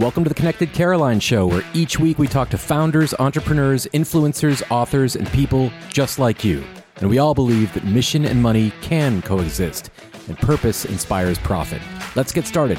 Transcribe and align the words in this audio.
Welcome 0.00 0.24
to 0.24 0.30
the 0.30 0.34
Connected 0.34 0.72
Caroline 0.72 1.20
Show, 1.20 1.46
where 1.46 1.62
each 1.74 2.00
week 2.00 2.18
we 2.18 2.26
talk 2.26 2.48
to 2.48 2.56
founders, 2.56 3.12
entrepreneurs, 3.18 3.86
influencers, 3.92 4.62
authors, 4.70 5.14
and 5.14 5.30
people 5.30 5.70
just 5.90 6.18
like 6.18 6.42
you. 6.42 6.64
And 7.02 7.10
we 7.10 7.18
all 7.18 7.34
believe 7.34 7.74
that 7.74 7.84
mission 7.84 8.24
and 8.24 8.42
money 8.42 8.72
can 8.80 9.20
coexist, 9.20 9.90
and 10.26 10.38
purpose 10.38 10.86
inspires 10.86 11.38
profit. 11.40 11.82
Let's 12.16 12.32
get 12.32 12.46
started. 12.46 12.78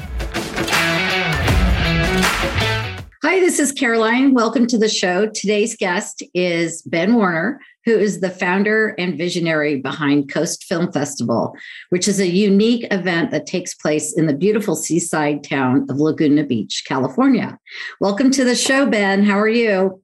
Hi, 3.22 3.38
this 3.38 3.60
is 3.60 3.70
Caroline. 3.70 4.34
Welcome 4.34 4.66
to 4.66 4.76
the 4.76 4.88
show. 4.88 5.28
Today's 5.28 5.76
guest 5.76 6.24
is 6.34 6.82
Ben 6.82 7.14
Warner, 7.14 7.60
who 7.84 7.98
is 7.98 8.20
the 8.20 8.30
founder 8.30 8.94
and 8.98 9.18
visionary 9.18 9.80
behind 9.80 10.32
Coast 10.32 10.64
Film 10.64 10.92
Festival, 10.92 11.54
which 11.90 12.06
is 12.06 12.20
a 12.20 12.28
unique 12.28 12.86
event 12.90 13.30
that 13.30 13.46
takes 13.46 13.74
place 13.74 14.16
in 14.16 14.26
the 14.26 14.34
beautiful 14.34 14.76
seaside 14.76 15.42
town 15.42 15.86
of 15.90 15.96
Laguna 15.96 16.44
Beach, 16.44 16.84
California. 16.86 17.58
Welcome 18.00 18.30
to 18.32 18.44
the 18.44 18.54
show, 18.54 18.86
Ben. 18.86 19.24
How 19.24 19.38
are 19.38 19.48
you? 19.48 20.00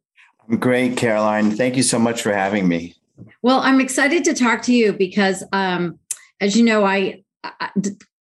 I'm 0.49 0.59
great, 0.59 0.97
Caroline. 0.97 1.51
Thank 1.51 1.77
you 1.77 1.83
so 1.83 1.99
much 1.99 2.23
for 2.23 2.33
having 2.33 2.67
me. 2.67 2.95
Well, 3.43 3.61
I'm 3.61 3.81
excited 3.81 4.25
to 4.25 4.35
talk 4.35 4.63
to 4.63 4.73
you 4.73 4.93
because, 4.93 5.45
um, 5.53 5.99
as 6.41 6.57
you 6.57 6.65
know, 6.65 6.85
I, 6.85 7.23
I 7.45 7.71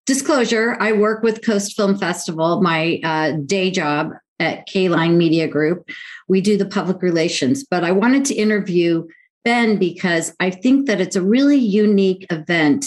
disclosure, 0.06 0.78
I 0.80 0.92
work 0.92 1.24
with 1.24 1.46
Coast 1.46 1.76
Film 1.76 1.98
Festival, 1.98 2.62
my 2.62 3.00
uh, 3.04 3.32
day 3.46 3.72
job 3.72 4.12
at 4.40 4.66
K 4.68 4.90
Line 4.90 5.18
Media 5.18 5.48
Group. 5.48 5.90
We 6.28 6.42
do 6.42 6.58
the 6.58 6.66
public 6.66 7.02
relations, 7.02 7.64
but 7.64 7.84
I 7.84 7.92
wanted 7.92 8.26
to 8.26 8.36
interview 8.36 9.08
Ben 9.48 9.78
because 9.78 10.36
I 10.42 10.50
think 10.50 10.88
that 10.88 11.00
it's 11.00 11.16
a 11.16 11.22
really 11.22 11.56
unique 11.56 12.26
event 12.30 12.86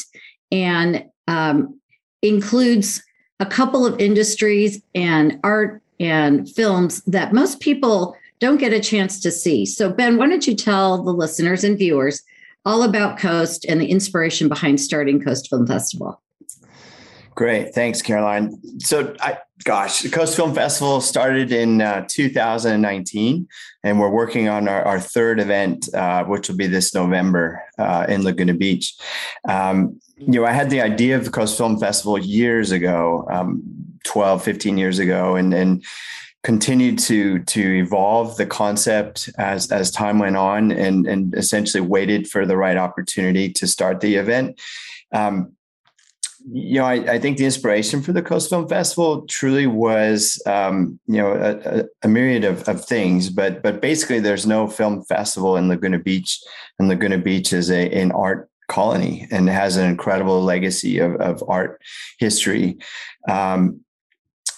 and 0.53 1.07
um, 1.27 1.81
includes 2.21 3.03
a 3.39 3.47
couple 3.47 3.87
of 3.87 3.99
industries 3.99 4.83
and 4.95 5.41
art 5.43 5.81
and 5.99 6.47
films 6.51 7.03
that 7.05 7.33
most 7.33 7.61
people 7.61 8.15
don't 8.41 8.59
get 8.59 8.75
a 8.75 8.81
chance 8.81 9.21
to 9.21 9.31
see. 9.31 9.65
So, 9.65 9.91
Ben, 9.91 10.19
why 10.19 10.29
don't 10.29 10.47
you 10.47 10.55
tell 10.55 11.03
the 11.03 11.15
listeners 11.15 11.65
and 11.65 11.79
viewers 11.79 12.23
all 12.67 12.83
about 12.83 13.19
Coast 13.19 13.65
and 13.65 13.81
the 13.81 13.91
inspiration 13.91 14.51
behind 14.51 14.83
starting 14.83 15.19
Coast 15.19 15.49
Film 15.49 15.67
Festival? 15.67 16.21
Great. 17.41 17.75
Thanks, 17.75 18.03
Caroline. 18.03 18.61
So, 18.81 19.17
I, 19.19 19.39
gosh, 19.65 20.03
the 20.03 20.11
Coast 20.11 20.37
Film 20.37 20.55
Festival 20.55 21.01
started 21.01 21.53
in 21.53 21.81
uh, 21.81 22.05
2019, 22.07 23.49
and 23.83 23.99
we're 23.99 24.11
working 24.11 24.51
on 24.51 24.69
our, 24.69 24.85
our 24.85 25.01
third 25.01 25.41
event, 25.41 25.89
uh, 25.95 26.23
which 26.25 26.51
will 26.51 26.57
be 26.59 26.67
this 26.67 26.95
November 26.95 27.63
uh, 27.79 28.05
in 28.11 28.25
Laguna 28.25 28.53
Beach. 28.53 28.95
Um, 29.49 29.99
you 30.19 30.33
know, 30.33 30.45
I 30.45 30.53
had 30.53 30.69
the 30.69 30.83
idea 30.83 31.17
of 31.17 31.25
the 31.25 31.31
Coast 31.31 31.57
Film 31.57 31.81
Festival 31.81 32.19
years 32.19 32.73
ago, 32.73 33.27
um, 33.31 33.63
12, 34.05 34.45
15 34.45 34.77
years 34.77 34.99
ago, 34.99 35.37
and, 35.37 35.55
and 35.55 35.83
continued 36.45 36.99
to 36.99 37.39
to 37.45 37.79
evolve 37.79 38.37
the 38.37 38.45
concept 38.45 39.31
as 39.39 39.73
as 39.73 39.91
time 39.91 40.19
went 40.19 40.37
on 40.37 40.73
and 40.73 41.07
and 41.07 41.35
essentially 41.35 41.81
waited 41.81 42.29
for 42.29 42.45
the 42.45 42.57
right 42.57 42.77
opportunity 42.77 43.51
to 43.51 43.67
start 43.67 44.01
the 44.01 44.17
event 44.17 44.59
um, 45.13 45.55
you 46.53 46.81
know, 46.81 46.85
I, 46.85 46.95
I, 47.13 47.19
think 47.19 47.37
the 47.37 47.45
inspiration 47.45 48.03
for 48.03 48.13
the 48.13 48.23
Coast 48.23 48.51
Film 48.51 48.69
Festival 48.69 49.23
truly 49.27 49.67
was, 49.67 50.43
um, 50.47 50.99
you 51.07 51.19
know, 51.19 51.33
a, 51.33 51.85
a, 52.03 52.09
myriad 52.09 52.45
of, 52.45 52.69
of 52.69 52.85
things. 52.85 53.31
But 53.31 53.63
but 53.63 53.81
basically, 53.81 54.21
there's 54.21 54.47
no 54.47 54.67
film 54.67 55.05
festival 55.05 55.57
in 55.57 55.69
Laguna 55.69 55.99
Beach, 55.99 56.41
and 56.79 56.89
Laguna 56.89 57.19
Beach 57.19 57.53
is 57.53 57.71
a 57.71 57.91
an 57.91 58.11
art 58.13 58.51
colony 58.69 59.29
and 59.31 59.49
has 59.49 59.77
an 59.77 59.89
incredible 59.89 60.43
legacy 60.43 60.99
of, 60.99 61.15
of 61.17 61.43
art 61.49 61.81
history. 62.19 62.79
Um, 63.29 63.81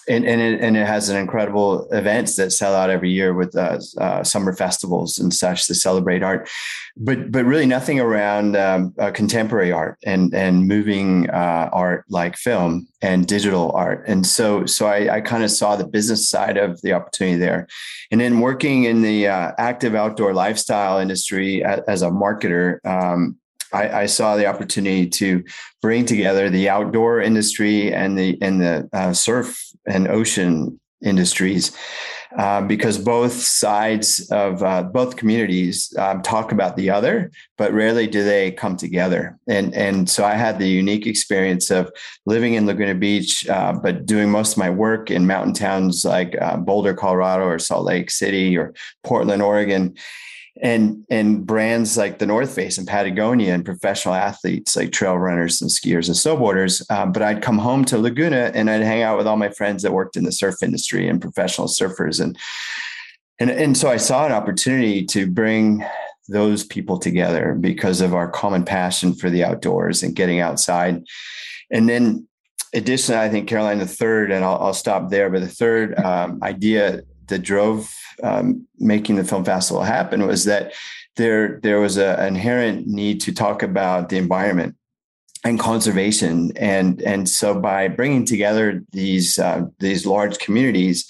and 0.07 0.25
and 0.25 0.41
it, 0.41 0.61
and 0.61 0.75
it 0.75 0.85
has 0.85 1.09
an 1.09 1.17
incredible 1.17 1.87
events 1.91 2.35
that 2.35 2.51
sell 2.51 2.75
out 2.75 2.89
every 2.89 3.11
year 3.11 3.33
with 3.33 3.55
uh, 3.55 3.79
uh, 3.97 4.23
summer 4.23 4.53
festivals 4.53 5.17
and 5.19 5.33
such 5.33 5.67
to 5.67 5.75
celebrate 5.75 6.23
art, 6.23 6.49
but 6.97 7.31
but 7.31 7.45
really 7.45 7.65
nothing 7.65 7.99
around 7.99 8.55
um, 8.55 8.93
uh, 8.99 9.11
contemporary 9.11 9.71
art 9.71 9.97
and 10.05 10.33
and 10.33 10.67
moving 10.67 11.29
uh, 11.29 11.69
art 11.71 12.05
like 12.09 12.35
film 12.35 12.87
and 13.01 13.27
digital 13.27 13.71
art. 13.73 14.03
And 14.07 14.25
so 14.25 14.65
so 14.65 14.87
I, 14.87 15.15
I 15.15 15.21
kind 15.21 15.43
of 15.43 15.51
saw 15.51 15.75
the 15.75 15.87
business 15.87 16.29
side 16.29 16.57
of 16.57 16.81
the 16.81 16.93
opportunity 16.93 17.37
there, 17.37 17.67
and 18.11 18.19
then 18.19 18.39
working 18.39 18.83
in 18.83 19.01
the 19.01 19.27
uh, 19.27 19.51
active 19.57 19.95
outdoor 19.95 20.33
lifestyle 20.33 20.99
industry 20.99 21.63
as, 21.63 22.01
a 22.01 22.09
marketer. 22.09 22.85
Um, 22.85 23.37
I, 23.71 24.01
I, 24.01 24.05
saw 24.05 24.35
the 24.35 24.45
opportunity 24.45 25.09
to 25.09 25.43
bring 25.81 26.05
together 26.05 26.47
the 26.49 26.69
outdoor 26.69 27.21
industry 27.21 27.91
and 27.91 28.15
the 28.15 28.37
and 28.39 28.61
the 28.61 28.87
uh, 28.93 29.13
surf 29.13 29.72
and 29.85 30.07
ocean 30.07 30.79
industries 31.03 31.75
uh, 32.37 32.61
because 32.61 32.97
both 32.97 33.33
sides 33.33 34.27
of 34.31 34.63
uh, 34.63 34.81
both 34.81 35.17
communities 35.17 35.93
um, 35.99 36.21
talk 36.21 36.51
about 36.51 36.75
the 36.75 36.89
other, 36.89 37.31
but 37.57 37.71
rarely 37.73 38.07
do 38.07 38.23
they 38.23 38.51
come 38.51 38.75
together. 38.75 39.37
And 39.47 39.73
and 39.75 40.09
so 40.09 40.23
I 40.25 40.33
had 40.33 40.57
the 40.57 40.67
unique 40.67 41.05
experience 41.05 41.69
of 41.69 41.91
living 42.25 42.55
in 42.55 42.65
Laguna 42.65 42.95
Beach, 42.95 43.47
uh, 43.47 43.73
but 43.73 44.05
doing 44.05 44.31
most 44.31 44.53
of 44.53 44.57
my 44.57 44.69
work 44.69 45.11
in 45.11 45.27
mountain 45.27 45.53
towns 45.53 46.03
like 46.05 46.35
uh, 46.41 46.57
Boulder, 46.57 46.95
Colorado, 46.95 47.45
or 47.45 47.59
Salt 47.59 47.85
Lake 47.85 48.09
City, 48.09 48.57
or 48.57 48.73
Portland, 49.03 49.43
Oregon 49.43 49.95
and 50.61 51.03
and 51.09 51.45
brands 51.45 51.97
like 51.97 52.19
the 52.19 52.25
North 52.25 52.53
Face 52.53 52.77
and 52.77 52.87
Patagonia 52.87 53.53
and 53.53 53.65
professional 53.65 54.13
athletes 54.13 54.75
like 54.75 54.91
trail 54.91 55.17
runners 55.17 55.61
and 55.61 55.71
skiers 55.71 56.07
and 56.07 56.15
snowboarders. 56.15 56.83
Um, 56.91 57.11
but 57.11 57.23
I'd 57.23 57.41
come 57.41 57.57
home 57.57 57.85
to 57.85 57.97
Laguna 57.97 58.51
and 58.53 58.69
I'd 58.69 58.81
hang 58.81 59.01
out 59.01 59.17
with 59.17 59.27
all 59.27 59.37
my 59.37 59.49
friends 59.49 59.81
that 59.83 59.93
worked 59.93 60.15
in 60.15 60.23
the 60.23 60.31
surf 60.31 60.61
industry 60.61 61.07
and 61.07 61.21
professional 61.21 61.67
surfers 61.67 62.21
and 62.21 62.37
and 63.39 63.49
and 63.49 63.75
so 63.75 63.89
I 63.89 63.97
saw 63.97 64.25
an 64.25 64.31
opportunity 64.31 65.03
to 65.07 65.25
bring 65.25 65.83
those 66.29 66.63
people 66.63 66.97
together 66.97 67.55
because 67.59 67.99
of 67.99 68.13
our 68.13 68.29
common 68.29 68.63
passion 68.63 69.13
for 69.13 69.29
the 69.29 69.43
outdoors 69.43 70.03
and 70.03 70.15
getting 70.15 70.39
outside. 70.39 71.03
And 71.71 71.89
then 71.89 72.27
additionally, 72.73 73.21
I 73.21 73.29
think 73.29 73.49
Caroline, 73.49 73.79
the 73.79 73.85
third, 73.85 74.31
and 74.31 74.45
I'll, 74.45 74.57
I'll 74.57 74.73
stop 74.73 75.09
there, 75.09 75.29
but 75.29 75.41
the 75.41 75.47
third 75.47 75.97
um, 75.99 76.39
idea 76.41 77.01
that 77.27 77.39
drove 77.39 77.93
um, 78.21 78.67
making 78.77 79.15
the 79.15 79.23
film 79.23 79.43
festival 79.45 79.83
happen 79.83 80.27
was 80.27 80.45
that 80.45 80.73
there 81.15 81.59
there 81.61 81.79
was 81.79 81.97
an 81.97 82.27
inherent 82.27 82.87
need 82.87 83.21
to 83.21 83.33
talk 83.33 83.63
about 83.63 84.09
the 84.09 84.17
environment 84.17 84.75
and 85.43 85.59
conservation. 85.59 86.51
And 86.55 87.01
and 87.01 87.27
so 87.27 87.59
by 87.59 87.87
bringing 87.87 88.25
together 88.25 88.83
these 88.91 89.39
uh, 89.39 89.65
these 89.79 90.05
large 90.05 90.39
communities 90.39 91.07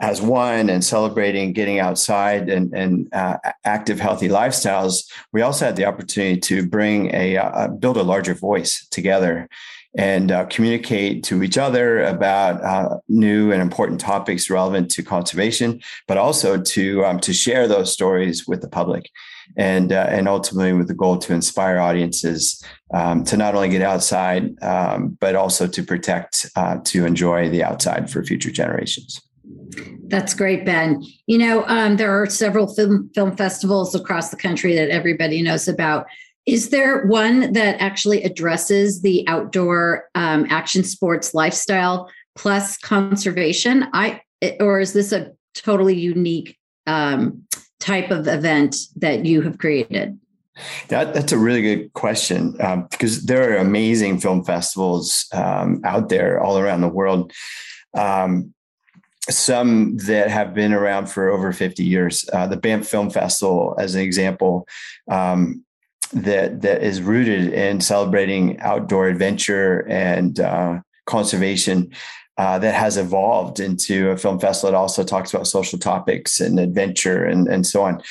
as 0.00 0.22
one 0.22 0.70
and 0.70 0.82
celebrating 0.82 1.52
getting 1.52 1.78
outside 1.78 2.48
and, 2.48 2.72
and 2.72 3.12
uh, 3.12 3.36
active 3.64 4.00
healthy 4.00 4.28
lifestyles 4.28 5.04
we 5.32 5.42
also 5.42 5.66
had 5.66 5.76
the 5.76 5.84
opportunity 5.84 6.40
to 6.40 6.66
bring 6.66 7.14
a 7.14 7.36
uh, 7.36 7.68
build 7.68 7.98
a 7.98 8.02
larger 8.02 8.32
voice 8.32 8.86
together 8.90 9.46
and 9.96 10.30
uh, 10.30 10.46
communicate 10.46 11.24
to 11.24 11.42
each 11.42 11.58
other 11.58 12.02
about 12.04 12.62
uh, 12.62 12.98
new 13.08 13.50
and 13.52 13.60
important 13.60 14.00
topics 14.00 14.48
relevant 14.48 14.90
to 14.92 15.02
conservation, 15.02 15.80
but 16.06 16.16
also 16.16 16.60
to 16.60 17.04
um, 17.04 17.18
to 17.20 17.32
share 17.32 17.66
those 17.66 17.92
stories 17.92 18.46
with 18.46 18.60
the 18.60 18.68
public, 18.68 19.10
and 19.56 19.92
uh, 19.92 20.06
and 20.08 20.28
ultimately 20.28 20.72
with 20.72 20.88
the 20.88 20.94
goal 20.94 21.18
to 21.18 21.34
inspire 21.34 21.78
audiences 21.78 22.62
um, 22.94 23.24
to 23.24 23.36
not 23.36 23.54
only 23.54 23.68
get 23.68 23.82
outside, 23.82 24.62
um, 24.62 25.16
but 25.20 25.34
also 25.34 25.66
to 25.66 25.82
protect, 25.82 26.50
uh, 26.56 26.78
to 26.84 27.04
enjoy 27.04 27.48
the 27.48 27.62
outside 27.62 28.10
for 28.10 28.22
future 28.24 28.50
generations. 28.50 29.20
That's 30.08 30.34
great, 30.34 30.64
Ben. 30.64 31.04
You 31.26 31.38
know, 31.38 31.64
um, 31.66 31.96
there 31.96 32.10
are 32.10 32.26
several 32.26 32.72
film 32.74 33.10
film 33.14 33.36
festivals 33.36 33.94
across 33.94 34.30
the 34.30 34.36
country 34.36 34.74
that 34.74 34.90
everybody 34.90 35.42
knows 35.42 35.68
about. 35.68 36.06
Is 36.46 36.70
there 36.70 37.06
one 37.06 37.52
that 37.52 37.80
actually 37.80 38.22
addresses 38.22 39.02
the 39.02 39.26
outdoor 39.28 40.08
um, 40.14 40.46
action 40.48 40.82
sports 40.82 41.34
lifestyle 41.34 42.10
plus 42.34 42.78
conservation? 42.78 43.86
I 43.92 44.22
or 44.58 44.80
is 44.80 44.92
this 44.92 45.12
a 45.12 45.32
totally 45.54 45.98
unique 45.98 46.58
um, 46.86 47.42
type 47.78 48.10
of 48.10 48.26
event 48.26 48.76
that 48.96 49.24
you 49.26 49.42
have 49.42 49.58
created? 49.58 50.18
That, 50.88 51.14
that's 51.14 51.32
a 51.32 51.38
really 51.38 51.62
good 51.62 51.92
question 51.94 52.56
um, 52.60 52.86
because 52.90 53.24
there 53.24 53.52
are 53.52 53.56
amazing 53.56 54.20
film 54.20 54.44
festivals 54.44 55.26
um, 55.32 55.80
out 55.84 56.08
there 56.08 56.40
all 56.40 56.58
around 56.58 56.80
the 56.80 56.88
world. 56.88 57.32
Um, 57.96 58.54
some 59.28 59.96
that 59.98 60.30
have 60.30 60.54
been 60.54 60.72
around 60.72 61.06
for 61.06 61.28
over 61.28 61.52
50 61.52 61.84
years. 61.84 62.28
Uh, 62.32 62.46
the 62.46 62.56
Banff 62.56 62.86
Film 62.86 63.10
Festival, 63.10 63.76
as 63.78 63.94
an 63.94 64.00
example, 64.00 64.66
um, 65.10 65.64
that 66.12 66.62
that 66.62 66.82
is 66.82 67.00
rooted 67.00 67.52
in 67.52 67.80
celebrating 67.80 68.58
outdoor 68.60 69.08
adventure 69.08 69.86
and 69.88 70.40
uh, 70.40 70.80
conservation 71.06 71.92
uh, 72.36 72.58
that 72.58 72.74
has 72.74 72.96
evolved 72.96 73.60
into 73.60 74.10
a 74.10 74.16
film 74.16 74.38
festival 74.40 74.72
that 74.72 74.76
also 74.76 75.04
talks 75.04 75.32
about 75.32 75.46
social 75.46 75.78
topics 75.78 76.40
and 76.40 76.58
adventure 76.58 77.24
and 77.24 77.48
and 77.48 77.66
so 77.66 77.82
on. 77.82 78.02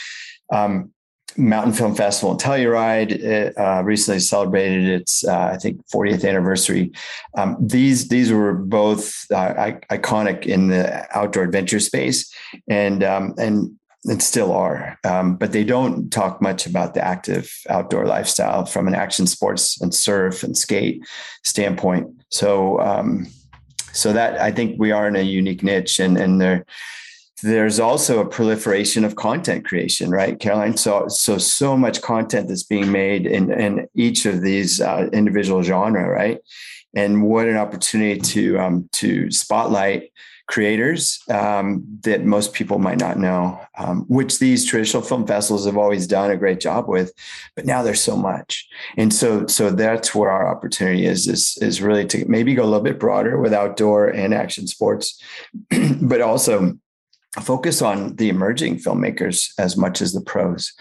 Um, 0.51 0.91
Mountain 1.37 1.73
Film 1.73 1.95
Festival 1.95 2.31
and 2.31 2.39
Telluride 2.39 3.57
uh, 3.57 3.83
recently 3.83 4.19
celebrated 4.19 4.87
its, 4.87 5.25
uh, 5.25 5.51
I 5.53 5.57
think, 5.57 5.79
40th 5.87 6.27
anniversary. 6.27 6.91
Um, 7.37 7.55
these 7.61 8.07
these 8.09 8.31
were 8.31 8.53
both 8.53 9.25
uh, 9.31 9.73
iconic 9.89 10.45
in 10.45 10.67
the 10.67 11.07
outdoor 11.15 11.43
adventure 11.43 11.79
space, 11.79 12.33
and 12.67 13.03
um, 13.03 13.35
and 13.37 13.78
and 14.05 14.23
still 14.23 14.51
are. 14.51 14.97
Um, 15.03 15.35
but 15.35 15.51
they 15.51 15.63
don't 15.63 16.09
talk 16.09 16.41
much 16.41 16.65
about 16.65 16.93
the 16.93 17.03
active 17.03 17.51
outdoor 17.69 18.05
lifestyle 18.05 18.65
from 18.65 18.87
an 18.87 18.95
action 18.95 19.27
sports 19.27 19.79
and 19.81 19.93
surf 19.93 20.43
and 20.43 20.57
skate 20.57 21.05
standpoint. 21.43 22.07
So 22.29 22.79
um, 22.79 23.27
so 23.91 24.13
that 24.13 24.39
I 24.39 24.51
think 24.51 24.79
we 24.79 24.91
are 24.91 25.07
in 25.07 25.15
a 25.15 25.21
unique 25.21 25.63
niche, 25.63 25.99
and 25.99 26.17
and 26.17 26.39
there 26.39 26.65
there's 27.41 27.79
also 27.79 28.19
a 28.19 28.25
proliferation 28.25 29.03
of 29.03 29.15
content 29.15 29.65
creation, 29.65 30.09
right, 30.11 30.39
Caroline? 30.39 30.77
So, 30.77 31.07
so, 31.07 31.37
so 31.37 31.77
much 31.77 32.01
content 32.01 32.47
that's 32.47 32.63
being 32.63 32.91
made 32.91 33.25
in, 33.25 33.51
in 33.51 33.87
each 33.95 34.25
of 34.25 34.41
these 34.41 34.81
uh, 34.81 35.09
individual 35.13 35.63
genre, 35.63 36.07
right? 36.07 36.39
And 36.95 37.23
what 37.23 37.47
an 37.47 37.55
opportunity 37.55 38.19
to 38.19 38.59
um, 38.59 38.89
to 38.93 39.29
spotlight 39.31 40.11
creators 40.49 41.19
um, 41.29 41.85
that 42.01 42.25
most 42.25 42.53
people 42.53 42.79
might 42.79 42.97
not 42.97 43.19
know, 43.19 43.61
um, 43.77 44.03
which 44.07 44.39
these 44.39 44.65
traditional 44.65 45.03
film 45.03 45.25
festivals 45.25 45.67
have 45.67 45.77
always 45.77 46.07
done 46.07 46.31
a 46.31 46.37
great 46.37 46.59
job 46.59 46.87
with, 46.87 47.13
but 47.55 47.67
now 47.67 47.83
there's 47.83 48.01
so 48.01 48.17
much, 48.17 48.67
and 48.97 49.13
so 49.13 49.45
so 49.45 49.69
that's 49.69 50.15
where 50.15 50.31
our 50.31 50.49
opportunity 50.49 51.05
is 51.05 51.27
is 51.27 51.57
is 51.61 51.81
really 51.81 52.05
to 52.07 52.27
maybe 52.27 52.55
go 52.55 52.63
a 52.63 52.65
little 52.65 52.81
bit 52.81 52.99
broader 52.99 53.39
with 53.39 53.53
outdoor 53.53 54.07
and 54.07 54.33
action 54.33 54.65
sports, 54.65 55.21
but 56.01 56.19
also 56.19 56.77
focus 57.41 57.83
on 57.83 58.15
the 58.15 58.29
emerging 58.29 58.77
filmmakers 58.79 59.51
as 59.59 59.77
much 59.77 60.01
as 60.01 60.13
the 60.13 60.21
pros. 60.21 60.73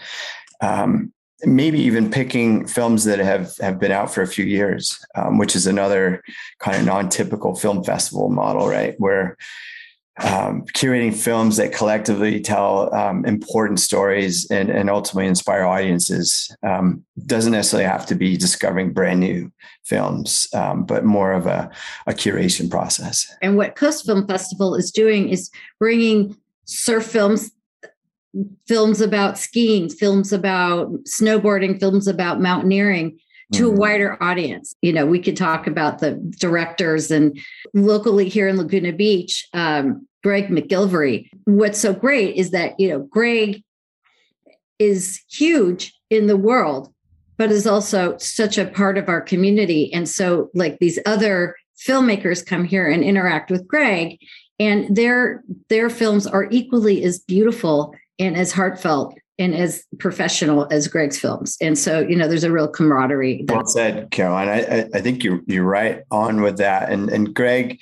Um, 0.61 1.13
maybe 1.43 1.79
even 1.79 2.11
picking 2.11 2.67
films 2.67 3.05
that 3.05 3.19
have 3.19 3.55
have 3.57 3.79
been 3.79 3.91
out 3.91 4.13
for 4.13 4.21
a 4.21 4.27
few 4.27 4.45
years, 4.45 5.03
um, 5.15 5.37
which 5.37 5.55
is 5.55 5.67
another 5.67 6.21
kind 6.59 6.77
of 6.77 6.85
non-typical 6.85 7.55
film 7.55 7.83
festival 7.83 8.29
model, 8.29 8.67
right? 8.67 8.95
Where 8.99 9.37
um, 10.21 10.63
curating 10.73 11.15
films 11.15 11.57
that 11.57 11.73
collectively 11.73 12.41
tell 12.41 12.93
um, 12.93 13.25
important 13.25 13.79
stories 13.79 14.49
and, 14.51 14.69
and 14.69 14.89
ultimately 14.89 15.27
inspire 15.27 15.63
audiences 15.63 16.53
um, 16.61 17.05
doesn't 17.25 17.53
necessarily 17.53 17.87
have 17.87 18.05
to 18.07 18.15
be 18.15 18.35
discovering 18.35 18.91
brand 18.91 19.21
new 19.21 19.51
films, 19.85 20.49
um, 20.53 20.83
but 20.83 21.05
more 21.05 21.31
of 21.31 21.47
a, 21.47 21.71
a 22.05 22.11
curation 22.11 22.69
process. 22.69 23.33
And 23.41 23.55
what 23.55 23.75
Coast 23.75 24.05
Film 24.05 24.27
Festival 24.27 24.75
is 24.75 24.91
doing 24.91 25.29
is 25.29 25.49
bringing 25.79 26.35
surf 26.65 27.05
films 27.05 27.51
films 28.67 29.01
about 29.01 29.37
skiing, 29.37 29.89
films 29.89 30.31
about 30.31 30.91
snowboarding, 31.05 31.79
films 31.79 32.07
about 32.07 32.41
mountaineering 32.41 33.17
to 33.53 33.67
mm-hmm. 33.67 33.75
a 33.75 33.79
wider 33.79 34.23
audience. 34.23 34.75
You 34.81 34.93
know, 34.93 35.05
we 35.05 35.19
could 35.19 35.37
talk 35.37 35.67
about 35.67 35.99
the 35.99 36.11
directors 36.39 37.09
and 37.11 37.39
locally 37.73 38.29
here 38.29 38.47
in 38.47 38.57
Laguna 38.57 38.93
Beach, 38.93 39.47
um, 39.53 40.07
Greg 40.23 40.49
MacGillivray. 40.49 41.29
What's 41.45 41.79
so 41.79 41.93
great 41.93 42.35
is 42.35 42.51
that, 42.51 42.79
you 42.79 42.89
know, 42.89 42.99
Greg 42.99 43.63
is 44.77 45.21
huge 45.31 45.93
in 46.09 46.27
the 46.27 46.37
world, 46.37 46.93
but 47.37 47.51
is 47.51 47.65
also 47.67 48.17
such 48.17 48.57
a 48.57 48.65
part 48.65 48.97
of 48.97 49.09
our 49.09 49.21
community. 49.21 49.91
And 49.93 50.07
so, 50.07 50.49
like 50.53 50.79
these 50.79 50.99
other 51.05 51.55
filmmakers 51.87 52.45
come 52.45 52.65
here 52.65 52.87
and 52.87 53.03
interact 53.03 53.49
with 53.49 53.67
Greg, 53.67 54.19
and 54.59 54.95
their 54.95 55.43
their 55.69 55.89
films 55.89 56.27
are 56.27 56.47
equally 56.51 57.03
as 57.03 57.19
beautiful 57.19 57.93
and 58.19 58.35
as 58.35 58.51
heartfelt 58.51 59.15
and 59.39 59.55
as 59.55 59.85
professional 59.99 60.67
as 60.69 60.87
Greg's 60.87 61.17
films. 61.17 61.57
And 61.61 61.77
so, 61.77 62.01
you 62.01 62.15
know, 62.15 62.27
there's 62.27 62.43
a 62.43 62.51
real 62.51 62.67
camaraderie. 62.67 63.45
Well 63.47 63.65
said, 63.65 64.11
Caroline. 64.11 64.49
I, 64.49 64.89
I 64.93 65.01
think 65.01 65.23
you're 65.23 65.41
you're 65.47 65.63
right 65.63 66.03
on 66.11 66.41
with 66.41 66.57
that. 66.57 66.91
And 66.91 67.09
and 67.09 67.33
Greg 67.33 67.79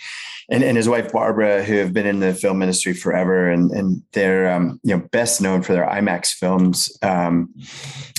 and, 0.50 0.64
and 0.64 0.78
his 0.78 0.88
wife 0.88 1.12
Barbara, 1.12 1.64
who 1.64 1.76
have 1.76 1.92
been 1.92 2.06
in 2.06 2.22
the 2.22 2.34
film 2.34 2.62
industry 2.62 2.94
forever, 2.94 3.50
and 3.50 3.70
and 3.72 4.02
they're 4.14 4.50
um, 4.52 4.80
you 4.84 4.96
know 4.96 5.06
best 5.12 5.42
known 5.42 5.62
for 5.62 5.74
their 5.74 5.86
IMAX 5.86 6.32
films, 6.32 6.98
um, 7.02 7.54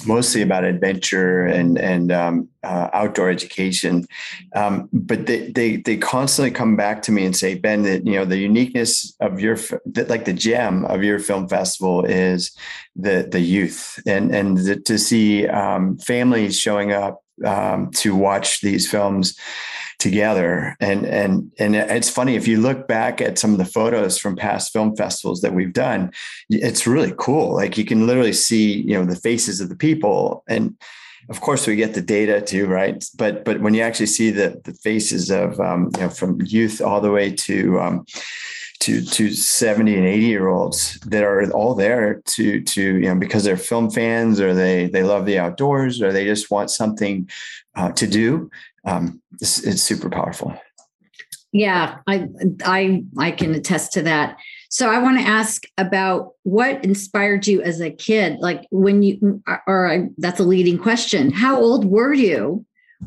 mostly 0.06 0.42
about 0.42 0.64
adventure 0.64 1.46
and 1.46 1.78
and 1.78 2.12
um, 2.12 2.48
uh, 2.62 2.90
outdoor 2.92 3.30
education. 3.30 4.06
Um, 4.54 4.90
but 4.92 5.26
they, 5.26 5.50
they 5.50 5.76
they 5.76 5.96
constantly 5.96 6.50
come 6.50 6.76
back 6.76 7.00
to 7.02 7.12
me 7.12 7.24
and 7.24 7.34
say, 7.34 7.54
Ben, 7.54 7.82
that 7.82 8.06
you 8.06 8.12
know 8.12 8.26
the 8.26 8.38
uniqueness 8.38 9.14
of 9.20 9.40
your 9.40 9.56
that 9.86 10.10
like 10.10 10.26
the 10.26 10.34
gem 10.34 10.84
of 10.84 11.02
your 11.02 11.18
film 11.18 11.48
festival 11.48 12.04
is 12.04 12.54
the 12.94 13.26
the 13.30 13.40
youth 13.40 14.02
and 14.06 14.34
and 14.34 14.58
the, 14.58 14.76
to 14.80 14.98
see 14.98 15.46
um, 15.48 15.96
families 15.96 16.58
showing 16.58 16.92
up 16.92 17.22
um, 17.46 17.90
to 17.92 18.14
watch 18.14 18.60
these 18.60 18.90
films 18.90 19.34
together. 19.98 20.76
And 20.80 21.04
and 21.04 21.50
and 21.58 21.74
it's 21.74 22.10
funny 22.10 22.36
if 22.36 22.46
you 22.46 22.60
look 22.60 22.88
back 22.88 23.20
at 23.20 23.38
some 23.38 23.52
of 23.52 23.58
the 23.58 23.64
photos 23.64 24.18
from 24.18 24.36
past 24.36 24.72
film 24.72 24.96
festivals 24.96 25.40
that 25.40 25.54
we've 25.54 25.72
done, 25.72 26.12
it's 26.48 26.86
really 26.86 27.14
cool. 27.18 27.54
Like 27.54 27.76
you 27.76 27.84
can 27.84 28.06
literally 28.06 28.32
see, 28.32 28.82
you 28.82 28.94
know, 28.94 29.04
the 29.04 29.16
faces 29.16 29.60
of 29.60 29.68
the 29.68 29.76
people 29.76 30.44
and 30.48 30.76
of 31.30 31.40
course 31.40 31.66
we 31.66 31.76
get 31.76 31.92
the 31.92 32.00
data 32.00 32.40
too 32.40 32.66
right 32.66 33.04
but 33.16 33.44
but 33.44 33.60
when 33.60 33.74
you 33.74 33.82
actually 33.82 34.06
see 34.06 34.30
the 34.30 34.60
the 34.64 34.72
faces 34.72 35.30
of 35.30 35.60
um, 35.60 35.90
you 35.96 36.02
know 36.02 36.08
from 36.08 36.40
youth 36.42 36.80
all 36.80 37.00
the 37.00 37.10
way 37.10 37.30
to 37.30 37.78
um, 37.80 38.06
to 38.80 39.04
to 39.04 39.30
70 39.30 39.96
and 39.96 40.06
80 40.06 40.24
year 40.24 40.48
olds 40.48 40.98
that 41.00 41.24
are 41.24 41.50
all 41.52 41.74
there 41.74 42.22
to 42.26 42.62
to 42.62 42.82
you 42.82 43.08
know 43.08 43.16
because 43.16 43.44
they're 43.44 43.56
film 43.56 43.90
fans 43.90 44.40
or 44.40 44.54
they 44.54 44.86
they 44.88 45.02
love 45.02 45.26
the 45.26 45.38
outdoors 45.38 46.00
or 46.00 46.12
they 46.12 46.24
just 46.24 46.50
want 46.50 46.70
something 46.70 47.28
uh, 47.74 47.92
to 47.92 48.06
do 48.06 48.50
um, 48.88 49.20
it's, 49.40 49.62
it's 49.64 49.82
super 49.82 50.08
powerful 50.10 50.54
yeah 51.52 51.98
i 52.06 52.28
i 52.64 53.02
i 53.18 53.30
can 53.30 53.54
attest 53.54 53.92
to 53.92 54.02
that 54.02 54.36
so 54.68 54.90
i 54.90 54.98
want 54.98 55.18
to 55.18 55.26
ask 55.26 55.62
about 55.78 56.32
what 56.42 56.84
inspired 56.84 57.46
you 57.46 57.62
as 57.62 57.80
a 57.80 57.90
kid 57.90 58.38
like 58.40 58.66
when 58.70 59.02
you 59.02 59.42
or 59.66 60.08
that's 60.18 60.40
a 60.40 60.44
leading 60.44 60.78
question 60.78 61.30
how 61.30 61.58
old 61.58 61.86
were 61.86 62.12
you 62.12 62.64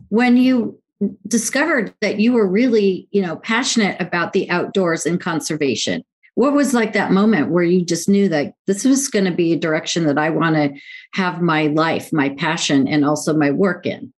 when 0.09 0.37
you 0.37 0.81
discovered 1.27 1.93
that 2.01 2.19
you 2.19 2.33
were 2.33 2.47
really, 2.47 3.07
you 3.11 3.21
know, 3.21 3.35
passionate 3.37 3.99
about 3.99 4.33
the 4.33 4.49
outdoors 4.49 5.05
and 5.05 5.19
conservation. 5.19 6.03
What 6.35 6.53
was 6.53 6.73
like 6.73 6.93
that 6.93 7.11
moment 7.11 7.51
where 7.51 7.63
you 7.63 7.83
just 7.83 8.07
knew 8.07 8.29
that 8.29 8.53
this 8.67 8.85
was 8.85 9.09
going 9.09 9.25
to 9.25 9.31
be 9.31 9.53
a 9.53 9.59
direction 9.59 10.05
that 10.05 10.17
I 10.17 10.29
want 10.29 10.55
to 10.55 10.73
have 11.13 11.41
my 11.41 11.67
life, 11.67 12.13
my 12.13 12.29
passion, 12.29 12.87
and 12.87 13.03
also 13.03 13.35
my 13.35 13.51
work 13.51 13.85
in? 13.85 14.13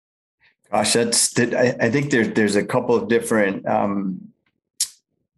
Gosh, 0.73 0.93
that's. 0.93 1.39
I 1.39 1.91
think 1.91 2.09
there's 2.09 2.29
there's 2.29 2.55
a 2.55 2.65
couple 2.65 2.95
of 2.95 3.07
different 3.07 3.67
um, 3.67 4.33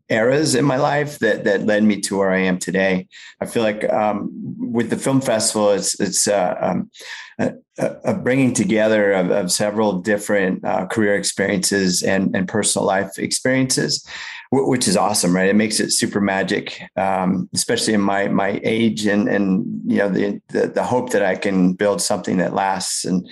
eras 0.07 0.55
in 0.55 0.63
my 0.63 0.77
life 0.77 1.19
that 1.19 1.43
that 1.43 1.65
led 1.65 1.83
me 1.83 1.99
to 2.01 2.17
where 2.17 2.31
I 2.31 2.39
am 2.39 2.57
today. 2.57 3.09
I 3.41 3.45
feel 3.45 3.61
like 3.61 3.83
um, 3.91 4.31
with 4.57 4.89
the 4.89 4.97
film 4.97 5.19
festival, 5.19 5.71
it's 5.71 5.99
it's 5.99 6.29
uh, 6.29 6.55
um, 6.61 6.89
a, 7.37 7.53
a, 7.77 8.13
bringing 8.13 8.53
together 8.53 9.11
of, 9.11 9.29
of 9.29 9.51
several 9.51 9.99
different 9.99 10.63
uh, 10.63 10.85
career 10.85 11.15
experiences 11.15 12.01
and 12.01 12.33
and 12.33 12.47
personal 12.47 12.85
life 12.85 13.19
experiences, 13.19 14.07
which 14.51 14.87
is 14.87 14.97
awesome, 14.97 15.35
right? 15.35 15.49
It 15.49 15.55
makes 15.55 15.79
it 15.79 15.91
super 15.91 16.21
magic, 16.21 16.81
um, 16.95 17.49
especially 17.53 17.93
in 17.93 18.01
my 18.01 18.27
my 18.27 18.59
age 18.63 19.05
and 19.05 19.27
and 19.27 19.65
you 19.85 19.97
know 19.97 20.09
the, 20.09 20.41
the, 20.49 20.67
the 20.67 20.83
hope 20.83 21.11
that 21.11 21.23
I 21.23 21.35
can 21.35 21.73
build 21.73 22.01
something 22.01 22.37
that 22.37 22.53
lasts 22.53 23.05
and 23.05 23.27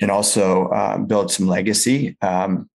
and 0.00 0.10
also 0.10 0.68
uh, 0.68 0.98
build 0.98 1.30
some 1.30 1.46
legacy. 1.46 2.16
Um, 2.22 2.68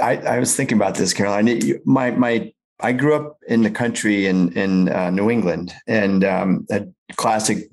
I, 0.00 0.16
I 0.16 0.38
was 0.38 0.54
thinking 0.54 0.76
about 0.76 0.94
this, 0.94 1.12
Caroline. 1.12 1.80
My 1.84 2.10
my 2.10 2.52
I 2.80 2.92
grew 2.92 3.14
up 3.14 3.38
in 3.48 3.62
the 3.62 3.70
country 3.70 4.26
in 4.26 4.52
in 4.52 4.88
uh, 4.88 5.10
New 5.10 5.30
England, 5.30 5.72
and 5.86 6.24
um, 6.24 6.66
a 6.70 6.86
classic 7.16 7.70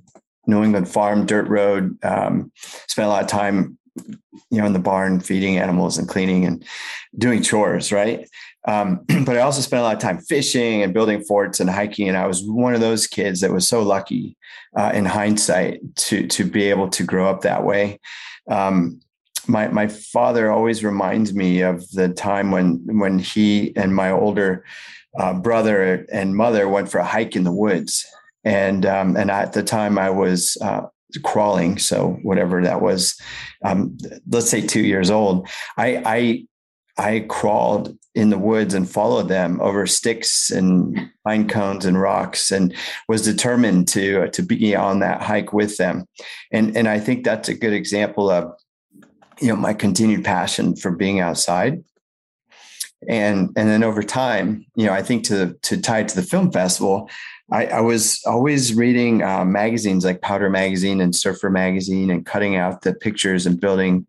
New 0.47 0.63
England 0.63 0.89
farm, 0.89 1.25
dirt 1.25 1.47
road. 1.47 1.97
Um, 2.03 2.51
spent 2.87 3.05
a 3.05 3.09
lot 3.09 3.23
of 3.23 3.29
time, 3.29 3.77
you 3.95 4.59
know, 4.59 4.65
in 4.65 4.73
the 4.73 4.79
barn 4.79 5.19
feeding 5.19 5.57
animals 5.57 5.97
and 5.97 6.07
cleaning 6.07 6.45
and 6.45 6.65
doing 7.17 7.41
chores, 7.41 7.91
right? 7.91 8.27
Um, 8.67 9.05
but 9.25 9.37
I 9.37 9.41
also 9.41 9.61
spent 9.61 9.81
a 9.81 9.83
lot 9.83 9.95
of 9.95 10.01
time 10.01 10.19
fishing 10.19 10.83
and 10.83 10.93
building 10.93 11.23
forts 11.23 11.59
and 11.59 11.69
hiking. 11.69 12.07
And 12.07 12.17
I 12.17 12.27
was 12.27 12.43
one 12.43 12.73
of 12.73 12.81
those 12.81 13.07
kids 13.07 13.41
that 13.41 13.51
was 13.51 13.67
so 13.67 13.81
lucky, 13.83 14.37
uh, 14.77 14.91
in 14.93 15.05
hindsight, 15.05 15.79
to 15.95 16.27
to 16.27 16.43
be 16.43 16.69
able 16.69 16.89
to 16.89 17.03
grow 17.03 17.29
up 17.29 17.41
that 17.41 17.63
way. 17.63 17.99
Um, 18.49 18.99
my 19.47 19.67
my 19.67 19.87
father 19.87 20.51
always 20.51 20.83
reminds 20.83 21.33
me 21.33 21.61
of 21.61 21.89
the 21.91 22.09
time 22.09 22.51
when 22.51 22.81
when 22.99 23.19
he 23.19 23.75
and 23.75 23.95
my 23.95 24.11
older 24.11 24.65
uh, 25.17 25.33
brother 25.33 26.05
and 26.11 26.35
mother 26.35 26.67
went 26.67 26.89
for 26.89 26.97
a 26.97 27.05
hike 27.05 27.35
in 27.35 27.43
the 27.43 27.51
woods, 27.51 28.05
and 28.43 28.85
um, 28.85 29.15
and 29.15 29.29
at 29.31 29.53
the 29.53 29.63
time 29.63 29.97
I 29.97 30.09
was 30.09 30.57
uh, 30.61 30.87
crawling, 31.23 31.77
so 31.77 32.19
whatever 32.21 32.61
that 32.63 32.81
was, 32.81 33.19
um, 33.63 33.97
let's 34.29 34.49
say 34.49 34.61
two 34.61 34.83
years 34.83 35.09
old. 35.09 35.47
I, 35.77 36.01
I 36.05 36.45
I 36.97 37.25
crawled 37.27 37.97
in 38.13 38.29
the 38.29 38.37
woods 38.37 38.73
and 38.73 38.89
followed 38.89 39.27
them 39.27 39.59
over 39.59 39.85
sticks 39.85 40.49
and 40.49 41.09
pine 41.25 41.47
cones 41.47 41.85
and 41.85 41.99
rocks 41.99 42.51
and 42.51 42.73
was 43.09 43.21
determined 43.21 43.87
to 43.89 44.29
to 44.29 44.41
be 44.41 44.75
on 44.75 44.99
that 44.99 45.21
hike 45.21 45.51
with 45.51 45.77
them. 45.77 46.05
And 46.51 46.75
and 46.77 46.87
I 46.87 46.99
think 46.99 47.23
that's 47.23 47.49
a 47.49 47.55
good 47.55 47.73
example 47.73 48.29
of 48.29 48.53
you 49.41 49.49
know 49.49 49.55
my 49.55 49.73
continued 49.73 50.23
passion 50.23 50.75
for 50.75 50.91
being 50.91 51.19
outside. 51.19 51.83
And 53.09 53.49
and 53.57 53.69
then 53.69 53.83
over 53.83 54.01
time, 54.01 54.65
you 54.75 54.85
know, 54.85 54.93
I 54.93 55.03
think 55.03 55.25
to 55.25 55.57
to 55.63 55.79
tie 55.79 55.99
it 55.99 56.07
to 56.09 56.15
the 56.15 56.23
film 56.23 56.51
festival, 56.51 57.09
I, 57.51 57.67
I 57.67 57.81
was 57.81 58.21
always 58.25 58.73
reading 58.73 59.21
uh, 59.23 59.45
magazines 59.45 60.03
like 60.03 60.21
Powder 60.21 60.49
Magazine 60.49 60.99
and 60.99 61.15
Surfer 61.15 61.49
Magazine 61.49 62.09
and 62.09 62.25
cutting 62.25 62.55
out 62.55 62.81
the 62.81 62.93
pictures 62.93 63.45
and 63.45 63.59
building 63.59 64.07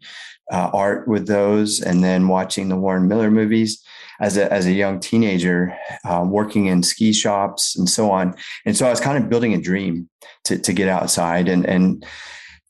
uh, 0.50 0.70
art 0.72 1.06
with 1.08 1.26
those, 1.26 1.80
and 1.80 2.02
then 2.02 2.28
watching 2.28 2.68
the 2.68 2.76
Warren 2.76 3.08
Miller 3.08 3.30
movies 3.30 3.82
as 4.20 4.36
a 4.36 4.50
as 4.52 4.66
a 4.66 4.72
young 4.72 5.00
teenager, 5.00 5.76
uh, 6.04 6.24
working 6.26 6.66
in 6.66 6.82
ski 6.82 7.12
shops 7.12 7.76
and 7.76 7.88
so 7.88 8.10
on. 8.10 8.34
And 8.64 8.76
so 8.76 8.86
I 8.86 8.90
was 8.90 9.00
kind 9.00 9.22
of 9.22 9.28
building 9.28 9.54
a 9.54 9.60
dream 9.60 10.08
to 10.44 10.58
to 10.58 10.72
get 10.72 10.88
outside, 10.88 11.48
and 11.48 11.66
and 11.66 12.06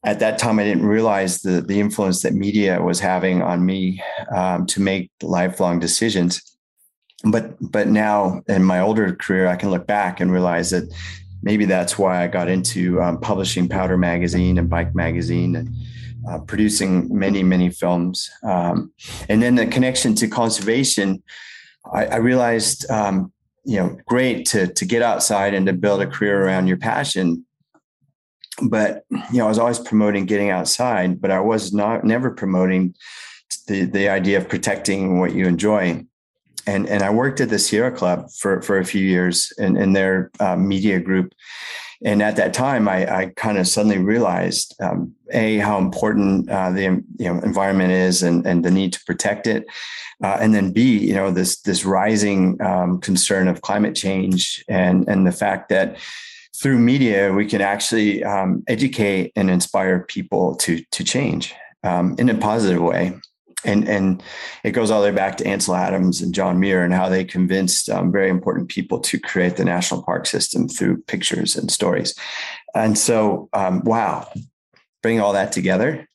at 0.04 0.20
that 0.20 0.38
time 0.38 0.58
I 0.58 0.64
didn't 0.64 0.86
realize 0.86 1.42
the 1.42 1.60
the 1.60 1.78
influence 1.78 2.22
that 2.22 2.32
media 2.32 2.82
was 2.82 2.98
having 2.98 3.42
on 3.42 3.64
me 3.64 4.02
um, 4.34 4.66
to 4.66 4.80
make 4.80 5.10
lifelong 5.22 5.78
decisions. 5.78 6.55
But 7.30 7.56
but 7.60 7.88
now 7.88 8.42
in 8.48 8.62
my 8.62 8.80
older 8.80 9.14
career, 9.14 9.48
I 9.48 9.56
can 9.56 9.70
look 9.70 9.86
back 9.86 10.20
and 10.20 10.32
realize 10.32 10.70
that 10.70 10.92
maybe 11.42 11.64
that's 11.64 11.98
why 11.98 12.22
I 12.22 12.26
got 12.28 12.48
into 12.48 13.00
um, 13.02 13.20
publishing 13.20 13.68
Powder 13.68 13.96
Magazine 13.96 14.58
and 14.58 14.68
Bike 14.68 14.94
Magazine 14.94 15.56
and 15.56 15.74
uh, 16.28 16.40
producing 16.40 17.08
many, 17.16 17.42
many 17.42 17.70
films. 17.70 18.30
Um, 18.42 18.92
and 19.28 19.42
then 19.42 19.54
the 19.54 19.66
connection 19.66 20.14
to 20.16 20.28
conservation, 20.28 21.22
I, 21.92 22.06
I 22.06 22.16
realized, 22.16 22.90
um, 22.90 23.32
you 23.64 23.78
know, 23.78 23.96
great 24.06 24.46
to, 24.46 24.66
to 24.66 24.84
get 24.84 25.02
outside 25.02 25.54
and 25.54 25.66
to 25.66 25.72
build 25.72 26.02
a 26.02 26.06
career 26.06 26.44
around 26.44 26.66
your 26.66 26.78
passion. 26.78 27.44
But, 28.62 29.04
you 29.10 29.38
know, 29.38 29.46
I 29.46 29.48
was 29.48 29.58
always 29.58 29.78
promoting 29.78 30.26
getting 30.26 30.50
outside, 30.50 31.20
but 31.20 31.30
I 31.30 31.40
was 31.40 31.72
not 31.72 32.04
never 32.04 32.30
promoting 32.30 32.94
the, 33.68 33.84
the 33.84 34.08
idea 34.08 34.38
of 34.38 34.48
protecting 34.48 35.20
what 35.20 35.34
you 35.34 35.46
enjoy. 35.46 36.04
And, 36.66 36.88
and 36.88 37.02
I 37.02 37.10
worked 37.10 37.40
at 37.40 37.48
the 37.48 37.58
Sierra 37.58 37.92
Club 37.92 38.30
for, 38.30 38.60
for 38.62 38.78
a 38.78 38.84
few 38.84 39.04
years 39.04 39.52
in, 39.58 39.76
in 39.76 39.92
their 39.92 40.30
uh, 40.40 40.56
media 40.56 41.00
group. 41.00 41.32
And 42.04 42.22
at 42.22 42.36
that 42.36 42.52
time, 42.52 42.88
I, 42.88 43.20
I 43.20 43.26
kind 43.36 43.58
of 43.58 43.66
suddenly 43.66 43.98
realized 43.98 44.74
um, 44.80 45.14
a 45.32 45.58
how 45.58 45.78
important 45.78 46.48
uh, 46.50 46.70
the 46.70 46.82
you 46.82 47.04
know 47.18 47.40
environment 47.40 47.92
is 47.92 48.22
and 48.22 48.46
and 48.46 48.64
the 48.64 48.70
need 48.70 48.92
to 48.92 49.04
protect 49.06 49.46
it, 49.46 49.66
uh, 50.22 50.36
and 50.40 50.54
then 50.54 50.72
b 50.72 50.98
you 50.98 51.14
know 51.14 51.30
this 51.30 51.60
this 51.62 51.84
rising 51.84 52.60
um, 52.60 53.00
concern 53.00 53.48
of 53.48 53.62
climate 53.62 53.94
change 53.94 54.64
and 54.68 55.08
and 55.08 55.26
the 55.26 55.32
fact 55.32 55.68
that 55.70 55.96
through 56.54 56.78
media 56.78 57.32
we 57.32 57.46
can 57.46 57.60
actually 57.60 58.22
um, 58.24 58.62
educate 58.68 59.32
and 59.36 59.50
inspire 59.50 60.00
people 60.00 60.54
to 60.56 60.82
to 60.90 61.02
change 61.02 61.54
um, 61.82 62.14
in 62.18 62.28
a 62.28 62.34
positive 62.34 62.82
way 62.82 63.14
and 63.64 63.88
and 63.88 64.22
it 64.64 64.72
goes 64.72 64.90
all 64.90 65.00
the 65.00 65.08
way 65.08 65.14
back 65.14 65.36
to 65.38 65.46
Ansel 65.46 65.74
Adams 65.74 66.20
and 66.20 66.34
John 66.34 66.60
Muir 66.60 66.84
and 66.84 66.92
how 66.92 67.08
they 67.08 67.24
convinced 67.24 67.88
um, 67.88 68.12
very 68.12 68.28
important 68.28 68.68
people 68.68 69.00
to 69.00 69.18
create 69.18 69.56
the 69.56 69.64
national 69.64 70.02
park 70.02 70.26
system 70.26 70.68
through 70.68 71.02
pictures 71.02 71.56
and 71.56 71.70
stories. 71.70 72.14
And 72.74 72.98
so, 72.98 73.48
um, 73.52 73.82
wow, 73.84 74.28
bring 75.02 75.20
all 75.20 75.32
that 75.32 75.52
together, 75.52 76.06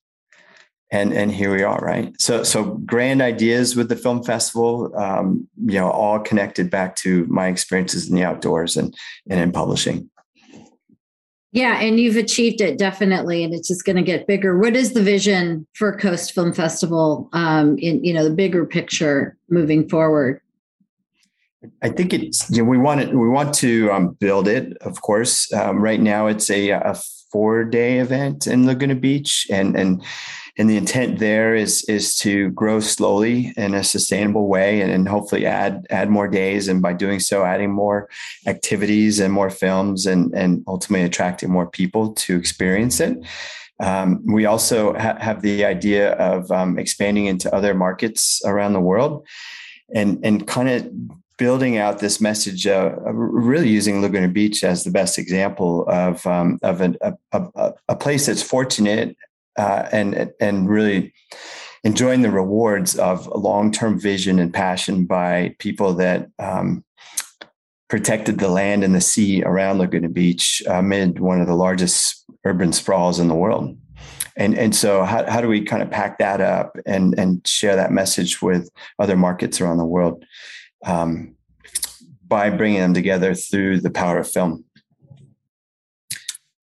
and 0.91 1.13
and 1.13 1.31
here 1.31 1.53
we 1.53 1.63
are, 1.63 1.79
right? 1.79 2.13
So 2.19 2.43
so 2.43 2.63
grand 2.85 3.21
ideas 3.21 3.75
with 3.75 3.89
the 3.89 3.95
film 3.95 4.23
festival, 4.23 4.95
um, 4.95 5.47
you 5.65 5.79
know, 5.79 5.89
all 5.89 6.19
connected 6.19 6.69
back 6.69 6.95
to 6.97 7.25
my 7.25 7.47
experiences 7.47 8.09
in 8.09 8.15
the 8.15 8.23
outdoors 8.23 8.77
and 8.77 8.95
and 9.29 9.39
in 9.39 9.51
publishing. 9.51 10.09
Yeah, 11.53 11.79
and 11.81 11.99
you've 11.99 12.15
achieved 12.15 12.61
it 12.61 12.77
definitely, 12.77 13.43
and 13.43 13.53
it's 13.53 13.67
just 13.67 13.83
going 13.83 13.97
to 13.97 14.01
get 14.01 14.25
bigger. 14.25 14.57
What 14.57 14.75
is 14.75 14.93
the 14.93 15.03
vision 15.03 15.67
for 15.73 15.95
Coast 15.97 16.33
Film 16.33 16.53
Festival? 16.53 17.29
Um, 17.33 17.77
in 17.77 18.03
you 18.03 18.13
know 18.13 18.23
the 18.23 18.33
bigger 18.33 18.65
picture 18.65 19.37
moving 19.49 19.89
forward. 19.89 20.41
I 21.81 21.89
think 21.89 22.13
it's 22.13 22.49
you 22.49 22.63
know, 22.63 22.69
we 22.69 22.77
want 22.77 23.01
it. 23.01 23.09
We 23.09 23.27
want 23.27 23.53
to 23.55 23.91
um, 23.91 24.13
build 24.19 24.47
it. 24.47 24.77
Of 24.81 25.01
course, 25.01 25.51
um, 25.53 25.81
right 25.81 25.99
now 25.99 26.27
it's 26.27 26.49
a, 26.49 26.69
a 26.69 26.95
four 27.31 27.65
day 27.65 27.99
event 27.99 28.47
in 28.47 28.65
Laguna 28.65 28.95
Beach, 28.95 29.45
and 29.49 29.75
and 29.75 30.01
and 30.57 30.69
the 30.69 30.77
intent 30.77 31.19
there 31.19 31.55
is 31.55 31.83
is 31.85 32.15
to 32.17 32.49
grow 32.51 32.79
slowly 32.79 33.53
in 33.57 33.73
a 33.73 33.83
sustainable 33.83 34.47
way 34.47 34.81
and, 34.81 34.91
and 34.91 35.07
hopefully 35.07 35.45
add 35.45 35.85
add 35.89 36.09
more 36.09 36.27
days. 36.27 36.67
And 36.67 36.81
by 36.81 36.93
doing 36.93 37.19
so 37.19 37.43
adding 37.43 37.71
more 37.71 38.09
activities 38.47 39.19
and 39.19 39.33
more 39.33 39.49
films 39.49 40.05
and 40.05 40.33
and 40.33 40.63
ultimately 40.67 41.05
attracting 41.05 41.49
more 41.51 41.67
people 41.67 42.13
to 42.13 42.37
experience 42.37 42.99
it. 42.99 43.17
Um, 43.79 44.21
we 44.25 44.45
also 44.45 44.93
ha- 44.93 45.17
have 45.19 45.41
the 45.41 45.65
idea 45.65 46.11
of 46.13 46.51
um, 46.51 46.77
expanding 46.77 47.25
into 47.25 47.53
other 47.53 47.73
markets 47.73 48.41
around 48.45 48.73
the 48.73 48.79
world 48.79 49.25
and 49.93 50.19
and 50.23 50.47
kind 50.47 50.69
of 50.69 50.89
building 51.41 51.77
out 51.77 51.97
this 51.97 52.21
message, 52.21 52.67
uh, 52.67 52.91
really 53.11 53.67
using 53.67 53.99
Laguna 53.99 54.27
Beach 54.27 54.63
as 54.63 54.83
the 54.83 54.91
best 54.91 55.17
example 55.17 55.87
of 55.87 56.25
um, 56.27 56.59
of 56.61 56.81
an, 56.81 56.97
a, 57.01 57.13
a, 57.31 57.73
a, 57.89 57.95
place 57.95 58.27
that's 58.27 58.43
fortunate 58.43 59.17
uh, 59.57 59.87
and 59.91 60.31
and 60.39 60.69
really 60.69 61.13
enjoying 61.83 62.21
the 62.21 62.31
rewards 62.31 62.97
of 62.97 63.27
long-term 63.27 63.99
vision 63.99 64.39
and 64.39 64.53
passion 64.53 65.05
by 65.05 65.55
people 65.57 65.93
that 65.95 66.29
um, 66.37 66.83
protected 67.89 68.39
the 68.39 68.47
land 68.47 68.83
and 68.83 68.93
the 68.93 69.01
sea 69.01 69.43
around 69.43 69.79
Laguna 69.79 70.07
Beach 70.07 70.61
amid 70.67 71.19
one 71.19 71.41
of 71.41 71.47
the 71.47 71.55
largest 71.55 72.23
urban 72.45 72.71
sprawls 72.71 73.19
in 73.19 73.27
the 73.27 73.35
world. 73.35 73.77
And, 74.37 74.57
and 74.57 74.73
so 74.73 75.03
how, 75.03 75.29
how 75.29 75.41
do 75.41 75.47
we 75.47 75.65
kind 75.65 75.83
of 75.83 75.91
pack 75.91 76.17
that 76.19 76.39
up 76.39 76.77
and, 76.85 77.17
and 77.19 77.45
share 77.45 77.75
that 77.75 77.91
message 77.91 78.41
with 78.41 78.69
other 78.97 79.17
markets 79.17 79.59
around 79.59 79.77
the 79.77 79.85
world 79.85 80.23
um, 80.85 81.35
by 82.25 82.49
bringing 82.49 82.79
them 82.79 82.93
together 82.93 83.33
through 83.33 83.81
the 83.81 83.91
power 83.91 84.19
of 84.19 84.31
film? 84.31 84.63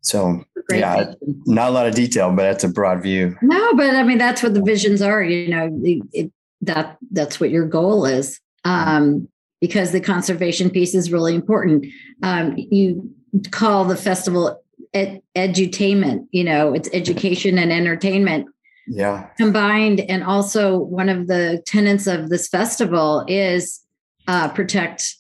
So 0.01 0.45
Great 0.69 0.81
yeah, 0.81 0.97
vision. 0.97 1.43
not 1.47 1.69
a 1.69 1.73
lot 1.73 1.87
of 1.87 1.95
detail, 1.95 2.31
but 2.31 2.43
that's 2.43 2.65
a 2.65 2.69
broad 2.69 3.03
view. 3.03 3.37
No, 3.41 3.75
but 3.75 3.95
I 3.95 4.03
mean 4.03 4.19
that's 4.19 4.43
what 4.43 4.55
the 4.55 4.63
visions 4.63 5.01
are. 5.01 5.23
You 5.23 5.49
know, 5.49 5.81
it, 6.13 6.31
that 6.63 6.99
that's 7.11 7.41
what 7.41 7.51
your 7.51 7.67
goal 7.67 8.05
is. 8.05 8.41
Um, 8.65 9.29
because 9.61 9.93
the 9.93 10.01
conservation 10.01 10.71
piece 10.71 10.95
is 10.95 11.11
really 11.11 11.35
important. 11.35 11.87
Um, 12.23 12.55
you 12.57 13.11
call 13.51 13.85
the 13.85 13.97
festival 13.97 14.63
ed- 14.95 15.23
edutainment. 15.35 16.29
You 16.33 16.45
know, 16.45 16.75
it's 16.75 16.89
education 16.93 17.59
and 17.59 17.73
entertainment. 17.73 18.49
Yeah. 18.87 19.29
Combined, 19.37 20.01
and 20.01 20.25
also 20.25 20.79
one 20.79 21.09
of 21.09 21.27
the 21.27 21.63
tenets 21.67 22.07
of 22.07 22.31
this 22.31 22.49
festival 22.49 23.25
is 23.29 23.81
uh, 24.27 24.49
protect. 24.49 25.15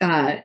Uh, 0.00 0.36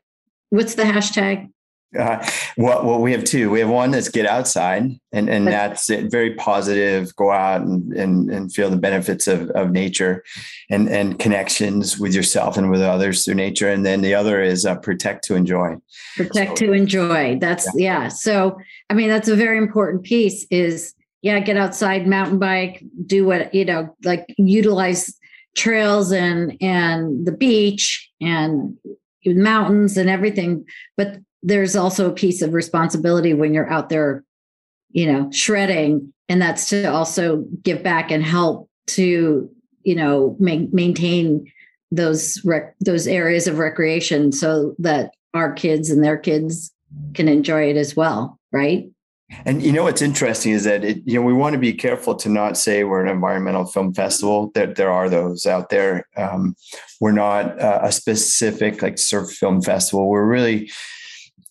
what's 0.50 0.76
the 0.76 0.84
hashtag? 0.84 1.50
Uh, 1.98 2.24
well, 2.56 2.86
well, 2.86 3.02
we 3.02 3.12
have 3.12 3.24
two. 3.24 3.50
We 3.50 3.60
have 3.62 3.70
one 3.70 3.90
that's 3.90 4.10
get 4.10 4.28
outside, 4.28 4.92
and 5.12 5.28
and 5.28 5.48
that's 5.48 5.90
it, 5.90 6.12
very 6.12 6.36
positive. 6.36 7.16
Go 7.16 7.32
out 7.32 7.62
and, 7.62 7.92
and 7.94 8.30
and 8.30 8.54
feel 8.54 8.70
the 8.70 8.78
benefits 8.78 9.28
of 9.28 9.50
of 9.52 9.72
nature, 9.72 10.24
and 10.70 10.88
and 10.88 11.18
connections 11.18 11.98
with 11.98 12.14
yourself 12.14 12.58
and 12.58 12.70
with 12.70 12.82
others 12.82 13.26
through 13.26 13.36
nature. 13.36 13.72
And 13.72 13.84
then 13.84 14.02
the 14.02 14.14
other 14.14 14.40
is 14.40 14.68
uh, 14.68 14.76
protect 14.76 15.24
to 15.26 15.36
enjoy. 15.36 15.78
Protect 16.16 16.60
so, 16.60 16.66
to 16.66 16.74
enjoy. 16.74 17.40
That's 17.40 17.68
yeah. 17.76 18.04
yeah. 18.04 18.08
So 18.10 18.60
I 18.92 18.94
mean, 18.94 19.10
that's 19.10 19.28
a 19.28 19.36
very 19.36 19.58
important 19.58 20.04
piece. 20.04 20.46
Is 20.52 20.94
yeah, 21.24 21.40
get 21.40 21.58
outside, 21.58 22.06
mountain 22.06 22.38
bike, 22.38 22.84
do 23.08 23.26
what 23.26 23.52
you 23.52 23.66
know, 23.66 23.96
like 24.04 24.28
utilize 24.38 25.12
trails 25.56 26.12
and 26.12 26.56
and 26.62 27.26
the 27.26 27.32
beach 27.32 28.12
and 28.22 28.78
mountains 29.26 29.98
and 29.98 30.10
everything, 30.10 30.66
but 30.96 31.18
there's 31.42 31.76
also 31.76 32.10
a 32.10 32.14
piece 32.14 32.42
of 32.42 32.54
responsibility 32.54 33.34
when 33.34 33.54
you're 33.54 33.70
out 33.70 33.90
there, 33.90 34.24
you 34.92 35.12
know, 35.12 35.30
shredding, 35.32 36.14
and 36.28 36.42
that's 36.42 36.70
to 36.70 36.86
also 36.86 37.46
give 37.64 37.84
back 37.84 38.12
and 38.12 38.24
help 38.24 38.70
to, 38.88 39.50
you 39.84 39.96
know, 39.96 40.36
make, 40.40 40.74
maintain 40.74 41.52
those 41.92 42.44
rec- 42.46 42.76
those 42.80 43.08
areas 43.08 43.48
of 43.48 43.58
recreation 43.58 44.32
so 44.32 44.76
that 44.80 45.14
our 45.34 45.54
kids 45.54 45.90
and 45.90 46.04
their 46.04 46.18
kids 46.18 46.72
can 47.14 47.28
enjoy 47.28 47.70
it 47.70 47.78
as 47.78 47.96
well, 47.96 48.40
right? 48.52 48.90
And 49.46 49.62
you 49.62 49.72
know 49.72 49.84
what's 49.84 50.02
interesting 50.02 50.54
is 50.54 50.64
that 50.64 50.84
it, 50.84 51.04
you 51.06 51.14
know 51.14 51.22
we 51.22 51.34
want 51.34 51.54
to 51.54 51.60
be 51.60 51.74
careful 51.74 52.16
to 52.16 52.30
not 52.30 52.58
say 52.58 52.84
we're 52.84 53.04
an 53.06 53.12
environmental 53.12 53.66
film 53.66 53.94
festival. 53.94 54.52
There, 54.56 54.74
there 54.74 54.92
are 54.92 55.08
those 55.08 55.46
out 55.46 55.70
there. 55.70 56.08
Um, 56.18 56.56
we're 57.00 57.12
not 57.12 57.60
uh, 57.62 57.80
a 57.84 57.92
specific 57.92 58.82
like 58.82 58.98
surf 58.98 59.32
film 59.32 59.62
festival. 59.62 60.10
We're 60.10 60.26
really 60.26 60.72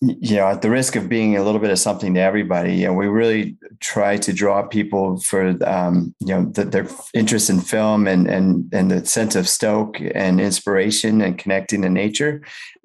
you 0.01 0.37
know, 0.37 0.47
at 0.47 0.61
the 0.61 0.69
risk 0.69 0.95
of 0.95 1.09
being 1.09 1.35
a 1.35 1.43
little 1.43 1.59
bit 1.59 1.71
of 1.71 1.79
something 1.79 2.13
to 2.13 2.21
everybody, 2.21 2.73
you 2.73 2.87
know, 2.87 2.93
we 2.93 3.07
really 3.07 3.57
try 3.81 4.15
to 4.17 4.31
draw 4.31 4.63
people 4.63 5.19
for, 5.19 5.57
um, 5.67 6.15
you 6.21 6.27
know, 6.27 6.45
the, 6.45 6.63
their 6.63 6.87
interest 7.13 7.49
in 7.49 7.59
film 7.59 8.07
and 8.07 8.27
and 8.27 8.73
and 8.73 8.89
the 8.89 9.05
sense 9.05 9.35
of 9.35 9.49
stoke 9.49 9.99
and 10.15 10.39
inspiration 10.39 11.21
and 11.21 11.37
connecting 11.37 11.81
to 11.81 11.89
nature, 11.89 12.41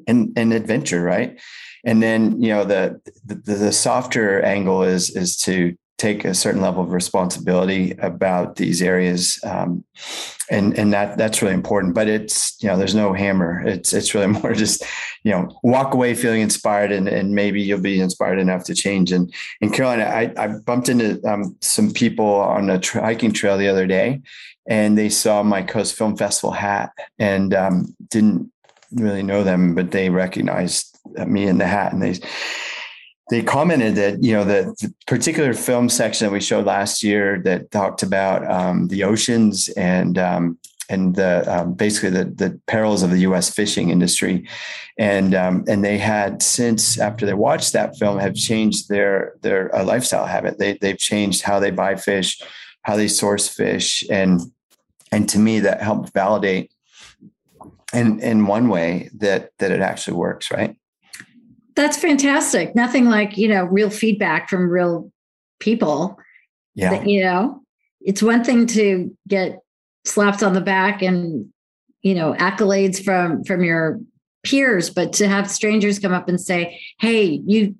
and 0.08 0.32
and 0.36 0.52
adventure, 0.52 1.02
right? 1.02 1.40
And 1.84 2.02
then 2.02 2.42
you 2.42 2.48
know 2.48 2.64
the 2.64 3.00
the, 3.24 3.34
the 3.34 3.72
softer 3.72 4.42
angle 4.42 4.82
is 4.82 5.14
is 5.14 5.36
to 5.38 5.76
take 5.98 6.24
a 6.24 6.34
certain 6.34 6.60
level 6.60 6.82
of 6.82 6.92
responsibility 6.92 7.92
about 7.92 8.56
these 8.56 8.82
areas 8.82 9.38
um, 9.44 9.84
and 10.50 10.76
and 10.76 10.92
that 10.92 11.16
that's 11.16 11.40
really 11.40 11.54
important 11.54 11.94
but 11.94 12.08
it's 12.08 12.60
you 12.62 12.68
know 12.68 12.76
there's 12.76 12.94
no 12.94 13.12
hammer. 13.12 13.62
It's 13.66 13.92
it's 13.92 14.14
really 14.14 14.26
more 14.38 14.52
just 14.52 14.84
you 15.22 15.30
know 15.32 15.48
walk 15.62 15.94
away 15.94 16.14
feeling 16.14 16.42
inspired 16.42 16.92
and, 16.92 17.08
and 17.08 17.34
maybe 17.34 17.62
you'll 17.62 17.80
be 17.80 18.00
inspired 18.00 18.38
enough 18.38 18.64
to 18.64 18.74
change. 18.74 19.12
And 19.12 19.32
in 19.60 19.70
Caroline 19.70 20.00
i, 20.00 20.32
I 20.36 20.48
bumped 20.48 20.88
into 20.88 21.20
um, 21.26 21.56
some 21.60 21.92
people 21.92 22.26
on 22.26 22.70
a 22.70 22.78
tra- 22.78 23.02
hiking 23.02 23.32
trail 23.32 23.56
the 23.56 23.68
other 23.68 23.86
day 23.86 24.20
and 24.66 24.96
they 24.96 25.08
saw 25.08 25.42
my 25.42 25.62
coast 25.62 25.94
film 25.94 26.16
festival 26.16 26.52
hat 26.52 26.90
and 27.18 27.54
um, 27.54 27.94
didn't 28.10 28.50
really 28.92 29.22
know 29.22 29.44
them 29.44 29.74
but 29.74 29.90
they 29.90 30.10
recognized 30.10 30.98
me 31.26 31.46
in 31.46 31.58
the 31.58 31.66
hat 31.66 31.92
and 31.92 32.02
they 32.02 32.14
they 33.30 33.42
commented 33.42 33.94
that 33.94 34.22
you 34.22 34.32
know 34.32 34.44
the, 34.44 34.74
the, 34.80 34.92
particular 35.06 35.54
film 35.54 35.88
section 35.88 36.26
that 36.26 36.32
we 36.32 36.40
showed 36.40 36.66
last 36.66 37.02
year 37.02 37.40
that 37.44 37.70
talked 37.70 38.02
about 38.02 38.48
um, 38.50 38.88
the 38.88 39.04
oceans 39.04 39.68
and 39.70 40.18
um, 40.18 40.58
and 40.90 41.14
the 41.14 41.44
um, 41.52 41.72
basically 41.72 42.10
the, 42.10 42.24
the 42.26 42.60
perils 42.66 43.02
of 43.02 43.10
the 43.10 43.20
U.S. 43.20 43.50
fishing 43.50 43.90
industry, 43.90 44.46
and 44.98 45.34
um, 45.34 45.64
and 45.66 45.82
they 45.82 45.96
had 45.96 46.42
since 46.42 46.98
after 46.98 47.24
they 47.24 47.34
watched 47.34 47.72
that 47.72 47.96
film 47.96 48.18
have 48.18 48.34
changed 48.34 48.88
their 48.88 49.34
their 49.40 49.74
uh, 49.74 49.84
lifestyle 49.84 50.26
habit. 50.26 50.58
They 50.58 50.76
they've 50.80 50.98
changed 50.98 51.42
how 51.42 51.60
they 51.60 51.70
buy 51.70 51.96
fish, 51.96 52.42
how 52.82 52.96
they 52.96 53.08
source 53.08 53.48
fish, 53.48 54.04
and 54.10 54.40
and 55.10 55.28
to 55.30 55.38
me 55.38 55.60
that 55.60 55.82
helped 55.82 56.12
validate 56.12 56.72
in 57.94 58.20
in 58.20 58.46
one 58.46 58.68
way 58.68 59.08
that 59.14 59.52
that 59.58 59.70
it 59.70 59.80
actually 59.80 60.16
works, 60.16 60.50
right? 60.50 60.76
That's 61.76 61.96
fantastic. 61.96 62.74
Nothing 62.74 63.06
like, 63.06 63.36
you 63.36 63.48
know, 63.48 63.64
real 63.64 63.90
feedback 63.90 64.48
from 64.48 64.68
real 64.68 65.10
people. 65.58 66.18
Yeah. 66.74 66.90
That, 66.90 67.08
you 67.08 67.22
know, 67.22 67.62
it's 68.00 68.22
one 68.22 68.44
thing 68.44 68.66
to 68.68 69.16
get 69.26 69.60
slapped 70.04 70.42
on 70.42 70.52
the 70.52 70.60
back 70.60 71.02
and, 71.02 71.48
you 72.02 72.14
know, 72.14 72.34
accolades 72.34 73.02
from 73.02 73.42
from 73.44 73.64
your 73.64 73.98
peers, 74.44 74.90
but 74.90 75.12
to 75.14 75.26
have 75.26 75.50
strangers 75.50 75.98
come 75.98 76.12
up 76.12 76.28
and 76.28 76.40
say, 76.40 76.78
"Hey, 77.00 77.42
you 77.46 77.74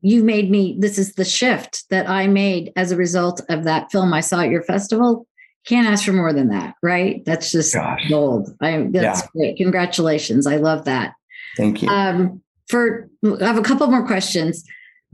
you 0.00 0.22
made 0.22 0.50
me 0.50 0.76
this 0.78 0.96
is 0.96 1.14
the 1.14 1.24
shift 1.24 1.84
that 1.90 2.08
I 2.08 2.28
made 2.28 2.72
as 2.76 2.92
a 2.92 2.96
result 2.96 3.40
of 3.48 3.64
that 3.64 3.90
film 3.90 4.14
I 4.14 4.20
saw 4.20 4.42
at 4.42 4.50
your 4.50 4.62
festival." 4.62 5.26
Can't 5.66 5.88
ask 5.88 6.04
for 6.04 6.12
more 6.12 6.32
than 6.32 6.48
that, 6.48 6.74
right? 6.82 7.22
That's 7.26 7.50
just 7.50 7.74
Gosh. 7.74 8.08
gold. 8.08 8.48
I 8.62 8.86
that's 8.90 9.22
yeah. 9.22 9.26
great. 9.34 9.56
Congratulations. 9.56 10.46
I 10.46 10.56
love 10.56 10.84
that. 10.84 11.14
Thank 11.56 11.82
you. 11.82 11.88
Um, 11.88 12.42
for 12.68 13.08
I 13.40 13.46
have 13.46 13.58
a 13.58 13.62
couple 13.62 13.86
more 13.88 14.06
questions. 14.06 14.64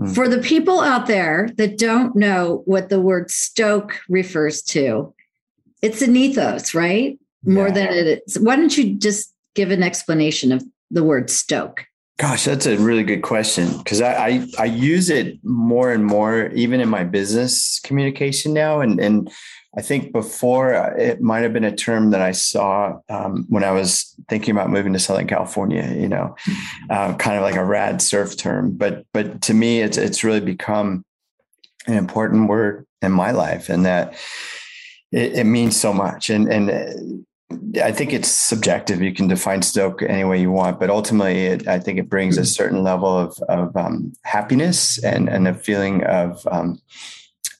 Mm. 0.00 0.14
For 0.14 0.28
the 0.28 0.40
people 0.40 0.80
out 0.80 1.06
there 1.06 1.50
that 1.56 1.78
don't 1.78 2.16
know 2.16 2.62
what 2.64 2.88
the 2.88 3.00
word 3.00 3.30
stoke 3.30 4.00
refers 4.08 4.62
to, 4.62 5.14
it's 5.82 6.02
an 6.02 6.16
ethos, 6.16 6.74
right? 6.74 7.18
More 7.44 7.68
yeah. 7.68 7.74
than 7.74 7.88
it 7.92 8.22
is. 8.26 8.38
Why 8.38 8.56
don't 8.56 8.76
you 8.76 8.94
just 8.94 9.32
give 9.54 9.70
an 9.70 9.82
explanation 9.82 10.50
of 10.50 10.64
the 10.90 11.04
word 11.04 11.30
stoke? 11.30 11.86
Gosh, 12.16 12.44
that's 12.44 12.66
a 12.66 12.76
really 12.78 13.02
good 13.02 13.22
question 13.22 13.76
because 13.78 14.00
I, 14.00 14.26
I, 14.26 14.46
I 14.60 14.64
use 14.66 15.10
it 15.10 15.44
more 15.44 15.92
and 15.92 16.04
more 16.04 16.46
even 16.50 16.80
in 16.80 16.88
my 16.88 17.02
business 17.02 17.80
communication 17.80 18.52
now, 18.52 18.80
and 18.80 19.00
and 19.00 19.32
I 19.76 19.82
think 19.82 20.12
before 20.12 20.74
uh, 20.74 20.94
it 20.96 21.20
might 21.20 21.40
have 21.40 21.52
been 21.52 21.64
a 21.64 21.74
term 21.74 22.10
that 22.10 22.20
I 22.20 22.30
saw 22.30 23.00
um, 23.08 23.46
when 23.48 23.64
I 23.64 23.72
was 23.72 24.14
thinking 24.28 24.52
about 24.52 24.70
moving 24.70 24.92
to 24.92 25.00
Southern 25.00 25.26
California. 25.26 25.92
You 25.92 26.08
know, 26.08 26.36
uh, 26.88 27.16
kind 27.16 27.36
of 27.36 27.42
like 27.42 27.56
a 27.56 27.64
rad 27.64 28.00
surf 28.00 28.36
term, 28.36 28.76
but 28.76 29.04
but 29.12 29.42
to 29.42 29.54
me, 29.54 29.80
it's 29.80 29.96
it's 29.96 30.22
really 30.22 30.40
become 30.40 31.04
an 31.88 31.94
important 31.94 32.48
word 32.48 32.86
in 33.02 33.10
my 33.10 33.32
life, 33.32 33.68
and 33.68 33.84
that 33.86 34.14
it, 35.10 35.32
it 35.38 35.44
means 35.44 35.76
so 35.76 35.92
much. 35.92 36.30
And 36.30 36.48
and 36.48 36.70
uh, 36.70 37.24
I 37.82 37.92
think 37.92 38.12
it's 38.12 38.28
subjective. 38.28 39.02
You 39.02 39.12
can 39.12 39.28
define 39.28 39.62
stoke 39.62 40.02
any 40.02 40.24
way 40.24 40.40
you 40.40 40.50
want, 40.50 40.80
but 40.80 40.90
ultimately, 40.90 41.46
it, 41.46 41.68
I 41.68 41.78
think 41.78 41.98
it 41.98 42.08
brings 42.08 42.36
a 42.36 42.40
mm-hmm. 42.40 42.46
certain 42.46 42.82
level 42.82 43.08
of 43.08 43.38
of 43.48 43.76
um, 43.76 44.12
happiness 44.22 45.02
and 45.02 45.28
and 45.28 45.46
a 45.46 45.54
feeling 45.54 46.04
of 46.04 46.46
um, 46.50 46.80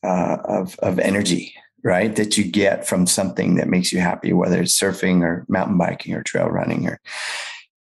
uh, 0.03 0.39
of 0.45 0.79
of 0.81 0.99
energy 0.99 1.55
right? 1.85 2.17
That 2.17 2.37
you 2.37 2.45
get 2.45 2.87
from 2.87 3.07
something 3.07 3.57
that 3.57 3.69
makes 3.69 3.93
you 3.93 4.01
happy, 4.01 4.33
whether 4.33 4.61
it's 4.61 4.77
surfing 4.77 5.23
or 5.23 5.45
mountain 5.49 5.79
biking 5.79 6.15
or 6.15 6.23
trail 6.23 6.49
running 6.49 6.89
or 6.89 6.99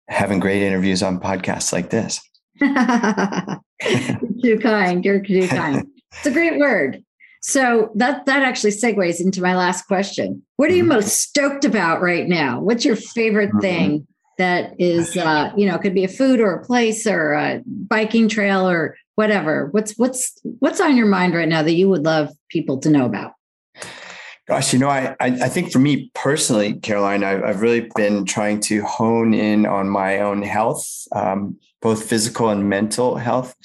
having 0.08 0.38
great 0.38 0.62
interviews 0.62 1.02
on 1.02 1.18
podcasts 1.18 1.72
like 1.72 1.90
this. 1.90 2.20
too 4.42 4.58
kind. 4.60 5.04
You're 5.04 5.20
too 5.20 5.48
kind. 5.48 5.86
It's 6.12 6.26
a 6.26 6.30
great 6.30 6.58
word. 6.58 7.02
So 7.42 7.90
that 7.94 8.26
that 8.26 8.42
actually 8.42 8.72
segues 8.72 9.20
into 9.20 9.42
my 9.42 9.54
last 9.54 9.86
question. 9.86 10.42
What 10.56 10.70
are 10.70 10.74
you 10.74 10.82
mm-hmm. 10.82 10.94
most 10.94 11.20
stoked 11.20 11.64
about 11.64 12.00
right 12.00 12.28
now? 12.28 12.60
What's 12.60 12.84
your 12.84 12.96
favorite 12.96 13.50
mm-hmm. 13.50 13.60
thing 13.60 14.06
that 14.38 14.74
is 14.78 15.16
uh, 15.16 15.52
you 15.56 15.66
know, 15.66 15.78
could 15.78 15.94
be 15.94 16.04
a 16.04 16.08
food 16.08 16.40
or 16.40 16.54
a 16.54 16.64
place 16.64 17.06
or 17.06 17.32
a 17.32 17.62
biking 17.66 18.28
trail 18.28 18.68
or 18.68 18.96
whatever. 19.14 19.68
What's 19.72 19.96
what's 19.96 20.38
what's 20.60 20.80
on 20.80 20.96
your 20.96 21.06
mind 21.06 21.34
right 21.34 21.48
now 21.48 21.62
that 21.62 21.72
you 21.72 21.88
would 21.88 22.04
love 22.04 22.30
people 22.48 22.78
to 22.80 22.90
know 22.90 23.06
about? 23.06 23.32
Gosh, 24.46 24.72
you 24.72 24.78
know, 24.78 24.88
I, 24.88 25.16
I 25.20 25.48
think 25.48 25.72
for 25.72 25.80
me 25.80 26.08
personally, 26.14 26.74
Caroline, 26.74 27.24
I've, 27.24 27.42
I've 27.42 27.62
really 27.62 27.90
been 27.96 28.24
trying 28.24 28.60
to 28.60 28.80
hone 28.82 29.34
in 29.34 29.66
on 29.66 29.88
my 29.88 30.20
own 30.20 30.42
health, 30.42 30.86
um, 31.10 31.58
both 31.82 32.08
physical 32.08 32.50
and 32.50 32.68
mental 32.68 33.16
health. 33.16 33.56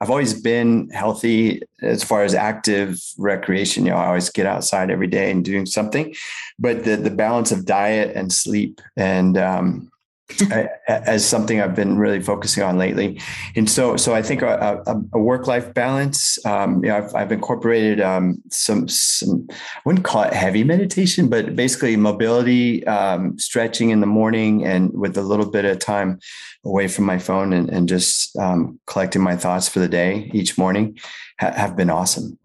I've 0.00 0.08
always 0.08 0.32
been 0.40 0.88
healthy 0.90 1.60
as 1.82 2.02
far 2.02 2.24
as 2.24 2.34
active 2.34 2.98
recreation. 3.18 3.84
You 3.84 3.90
know, 3.90 3.98
I 3.98 4.06
always 4.06 4.30
get 4.30 4.46
outside 4.46 4.90
every 4.90 5.08
day 5.08 5.30
and 5.30 5.44
doing 5.44 5.66
something, 5.66 6.14
but 6.58 6.84
the 6.84 6.96
the 6.96 7.10
balance 7.10 7.52
of 7.52 7.66
diet 7.66 8.16
and 8.16 8.32
sleep 8.32 8.80
and 8.96 9.36
um, 9.36 9.90
as 10.88 11.26
something 11.26 11.60
I've 11.60 11.74
been 11.74 11.98
really 11.98 12.20
focusing 12.20 12.62
on 12.62 12.78
lately. 12.78 13.20
And 13.56 13.68
so, 13.68 13.96
so 13.96 14.14
I 14.14 14.22
think 14.22 14.42
a, 14.42 14.82
a, 14.86 14.94
a 15.14 15.18
work-life 15.18 15.72
balance, 15.74 16.44
um, 16.46 16.82
you 16.84 16.90
know, 16.90 16.96
I've, 16.96 17.14
I've 17.14 17.32
incorporated 17.32 18.00
um, 18.00 18.42
some, 18.50 18.88
some, 18.88 19.46
I 19.50 19.80
wouldn't 19.84 20.04
call 20.04 20.22
it 20.22 20.32
heavy 20.32 20.64
meditation, 20.64 21.28
but 21.28 21.56
basically 21.56 21.96
mobility, 21.96 22.86
um, 22.86 23.38
stretching 23.38 23.90
in 23.90 24.00
the 24.00 24.06
morning 24.06 24.64
and 24.64 24.92
with 24.92 25.16
a 25.16 25.22
little 25.22 25.50
bit 25.50 25.64
of 25.64 25.78
time 25.78 26.18
away 26.64 26.88
from 26.88 27.04
my 27.04 27.18
phone 27.18 27.52
and, 27.52 27.70
and 27.70 27.88
just 27.88 28.36
um, 28.36 28.78
collecting 28.86 29.22
my 29.22 29.36
thoughts 29.36 29.68
for 29.68 29.80
the 29.80 29.88
day 29.88 30.30
each 30.34 30.58
morning 30.58 30.98
ha- 31.38 31.52
have 31.52 31.76
been 31.76 31.90
awesome. 31.90 32.38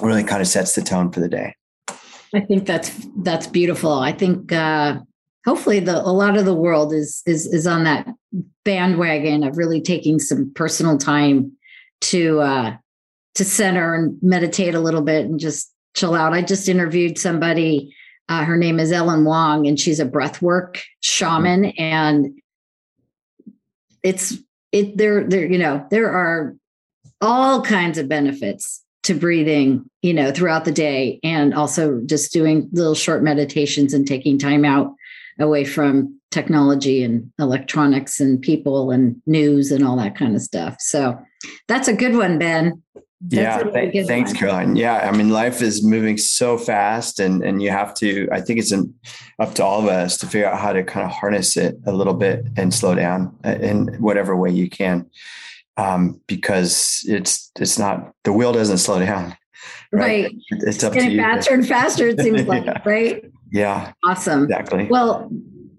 Really 0.00 0.24
kind 0.24 0.42
of 0.42 0.48
sets 0.48 0.74
the 0.74 0.82
tone 0.82 1.10
for 1.10 1.20
the 1.20 1.28
day. 1.28 1.54
I 2.34 2.40
think 2.40 2.66
that's, 2.66 2.90
that's 3.16 3.46
beautiful. 3.46 3.92
I 3.92 4.12
think, 4.12 4.52
uh, 4.52 5.00
hopefully 5.46 5.80
the 5.80 5.96
a 5.96 6.10
lot 6.10 6.36
of 6.36 6.44
the 6.44 6.54
world 6.54 6.92
is 6.92 7.22
is 7.26 7.46
is 7.46 7.66
on 7.66 7.84
that 7.84 8.08
bandwagon 8.64 9.44
of 9.44 9.56
really 9.56 9.80
taking 9.80 10.18
some 10.18 10.52
personal 10.54 10.98
time 10.98 11.52
to 12.00 12.40
uh 12.40 12.76
to 13.34 13.44
center 13.44 13.94
and 13.94 14.18
meditate 14.22 14.74
a 14.74 14.80
little 14.80 15.02
bit 15.02 15.26
and 15.26 15.38
just 15.38 15.72
chill 15.94 16.14
out. 16.14 16.32
I 16.32 16.42
just 16.42 16.68
interviewed 16.68 17.18
somebody 17.18 17.94
uh, 18.28 18.44
her 18.44 18.56
name 18.56 18.80
is 18.80 18.90
Ellen 18.90 19.24
Wong 19.24 19.66
and 19.66 19.78
she's 19.78 20.00
a 20.00 20.06
breathwork 20.06 20.82
shaman 21.00 21.66
and 21.78 22.40
it's 24.02 24.34
it 24.72 24.96
there 24.96 25.24
there 25.24 25.46
you 25.46 25.58
know 25.58 25.86
there 25.90 26.10
are 26.10 26.56
all 27.20 27.62
kinds 27.62 27.98
of 27.98 28.08
benefits 28.08 28.82
to 29.04 29.14
breathing 29.14 29.88
you 30.02 30.12
know 30.12 30.32
throughout 30.32 30.64
the 30.64 30.72
day 30.72 31.20
and 31.22 31.54
also 31.54 32.00
just 32.04 32.32
doing 32.32 32.68
little 32.72 32.94
short 32.94 33.22
meditations 33.22 33.94
and 33.94 34.08
taking 34.08 34.38
time 34.38 34.64
out 34.64 34.92
away 35.38 35.64
from 35.64 36.18
technology 36.30 37.02
and 37.02 37.30
electronics 37.38 38.20
and 38.20 38.40
people 38.40 38.90
and 38.90 39.20
news 39.26 39.70
and 39.70 39.86
all 39.86 39.96
that 39.96 40.16
kind 40.16 40.34
of 40.34 40.42
stuff. 40.42 40.76
So 40.80 41.18
that's 41.68 41.88
a 41.88 41.92
good 41.92 42.14
one, 42.16 42.38
Ben. 42.38 42.82
That's 43.20 43.64
yeah, 43.64 43.90
th- 43.90 44.06
thanks, 44.06 44.32
one. 44.32 44.38
Caroline. 44.38 44.76
Yeah, 44.76 45.08
I 45.10 45.16
mean, 45.16 45.30
life 45.30 45.62
is 45.62 45.82
moving 45.82 46.18
so 46.18 46.58
fast, 46.58 47.18
and 47.18 47.42
and 47.42 47.62
you 47.62 47.70
have 47.70 47.94
to. 47.94 48.28
I 48.30 48.42
think 48.42 48.58
it's 48.58 48.72
an, 48.72 48.94
up 49.38 49.54
to 49.54 49.64
all 49.64 49.80
of 49.80 49.86
us 49.86 50.18
to 50.18 50.26
figure 50.26 50.46
out 50.46 50.60
how 50.60 50.74
to 50.74 50.84
kind 50.84 51.06
of 51.06 51.12
harness 51.12 51.56
it 51.56 51.76
a 51.86 51.92
little 51.92 52.12
bit 52.12 52.46
and 52.58 52.74
slow 52.74 52.94
down 52.94 53.34
uh, 53.42 53.56
in 53.58 53.88
whatever 54.00 54.36
way 54.36 54.50
you 54.50 54.68
can, 54.68 55.10
um, 55.78 56.20
because 56.26 57.04
it's 57.08 57.50
it's 57.58 57.78
not 57.78 58.12
the 58.24 58.34
wheel 58.34 58.52
doesn't 58.52 58.78
slow 58.78 58.98
down. 59.00 59.34
Right. 59.92 60.24
right. 60.24 60.34
It's 60.50 60.84
up 60.84 60.92
Getting 60.92 61.10
to 61.10 61.14
you. 61.14 61.20
faster 61.22 61.54
and 61.54 61.66
faster. 61.66 62.08
It 62.08 62.20
seems 62.20 62.42
like 62.46 62.66
yeah. 62.66 62.82
right. 62.84 63.24
Yeah. 63.50 63.92
Awesome. 64.04 64.44
Exactly. 64.44 64.86
Well, 64.90 65.30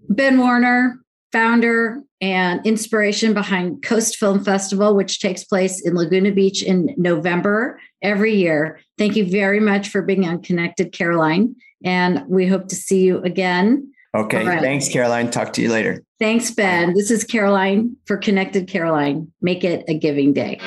Ben 0.10 0.38
Warner, 0.40 1.00
founder, 1.32 2.02
and 2.20 2.66
inspiration 2.66 3.34
behind 3.34 3.84
Coast 3.84 4.18
Film 4.18 4.44
Festival, 4.44 4.96
which 4.96 5.20
takes 5.20 5.44
place 5.44 5.82
in 5.86 5.96
Laguna 5.96 6.32
Beach 6.32 6.64
in 6.64 6.94
November 6.98 7.80
every 8.02 8.34
year. 8.34 8.80
Thank 8.98 9.16
you 9.16 9.30
very 9.30 9.60
much 9.60 9.90
for 9.90 10.02
being 10.02 10.28
on 10.28 10.42
Connected 10.42 10.92
Caroline. 10.92 11.56
And 11.84 12.24
we 12.28 12.48
hope 12.48 12.70
to 12.70 12.76
see 12.76 13.02
you 13.02 13.20
again. 13.20 13.92
Okay. 14.16 14.44
Right. 14.46 14.62
Thanks, 14.62 14.90
Caroline. 14.90 15.30
Talk 15.30 15.54
to 15.54 15.62
you 15.62 15.72
later. 15.72 16.02
Thanks, 16.20 16.50
Ben. 16.50 16.96
This 16.96 17.12
is 17.12 17.24
Caroline 17.24 17.96
for 18.06 18.18
Connected 18.18 18.68
Caroline. 18.68 19.32
Make 19.42 19.64
it 19.64 19.86
a 19.88 19.94
giving 19.94 20.34
day. 20.34 20.60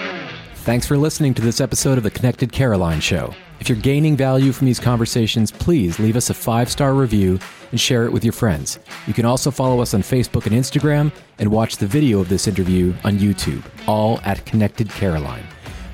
Thanks 0.56 0.86
for 0.86 0.96
listening 0.96 1.34
to 1.34 1.42
this 1.42 1.60
episode 1.60 1.98
of 1.98 2.04
the 2.04 2.10
Connected 2.12 2.52
Caroline 2.52 3.00
Show. 3.00 3.34
If 3.60 3.68
you're 3.68 3.78
gaining 3.78 4.16
value 4.16 4.52
from 4.52 4.66
these 4.66 4.80
conversations, 4.80 5.52
please 5.52 5.98
leave 5.98 6.16
us 6.16 6.30
a 6.30 6.34
five 6.34 6.70
star 6.70 6.94
review 6.94 7.38
and 7.70 7.80
share 7.80 8.06
it 8.06 8.12
with 8.12 8.24
your 8.24 8.32
friends. 8.32 8.78
You 9.06 9.14
can 9.14 9.26
also 9.26 9.50
follow 9.50 9.80
us 9.80 9.92
on 9.94 10.02
Facebook 10.02 10.46
and 10.46 10.54
Instagram 10.54 11.12
and 11.38 11.50
watch 11.50 11.76
the 11.76 11.86
video 11.86 12.20
of 12.20 12.28
this 12.28 12.48
interview 12.48 12.94
on 13.04 13.18
YouTube, 13.18 13.62
all 13.86 14.18
at 14.24 14.44
Connected 14.46 14.88
Caroline. 14.88 15.44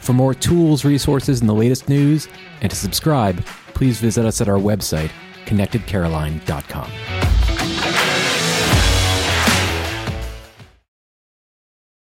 For 0.01 0.13
more 0.13 0.35
tools, 0.35 0.85
resources, 0.85 1.41
and 1.41 1.49
the 1.49 1.55
latest 1.55 1.89
news, 1.89 2.29
and 2.61 2.71
to 2.71 2.77
subscribe, 2.77 3.45
please 3.75 3.99
visit 3.99 4.25
us 4.25 4.41
at 4.41 4.49
our 4.49 4.59
website, 4.59 5.11
connectedcaroline.com. 5.47 7.36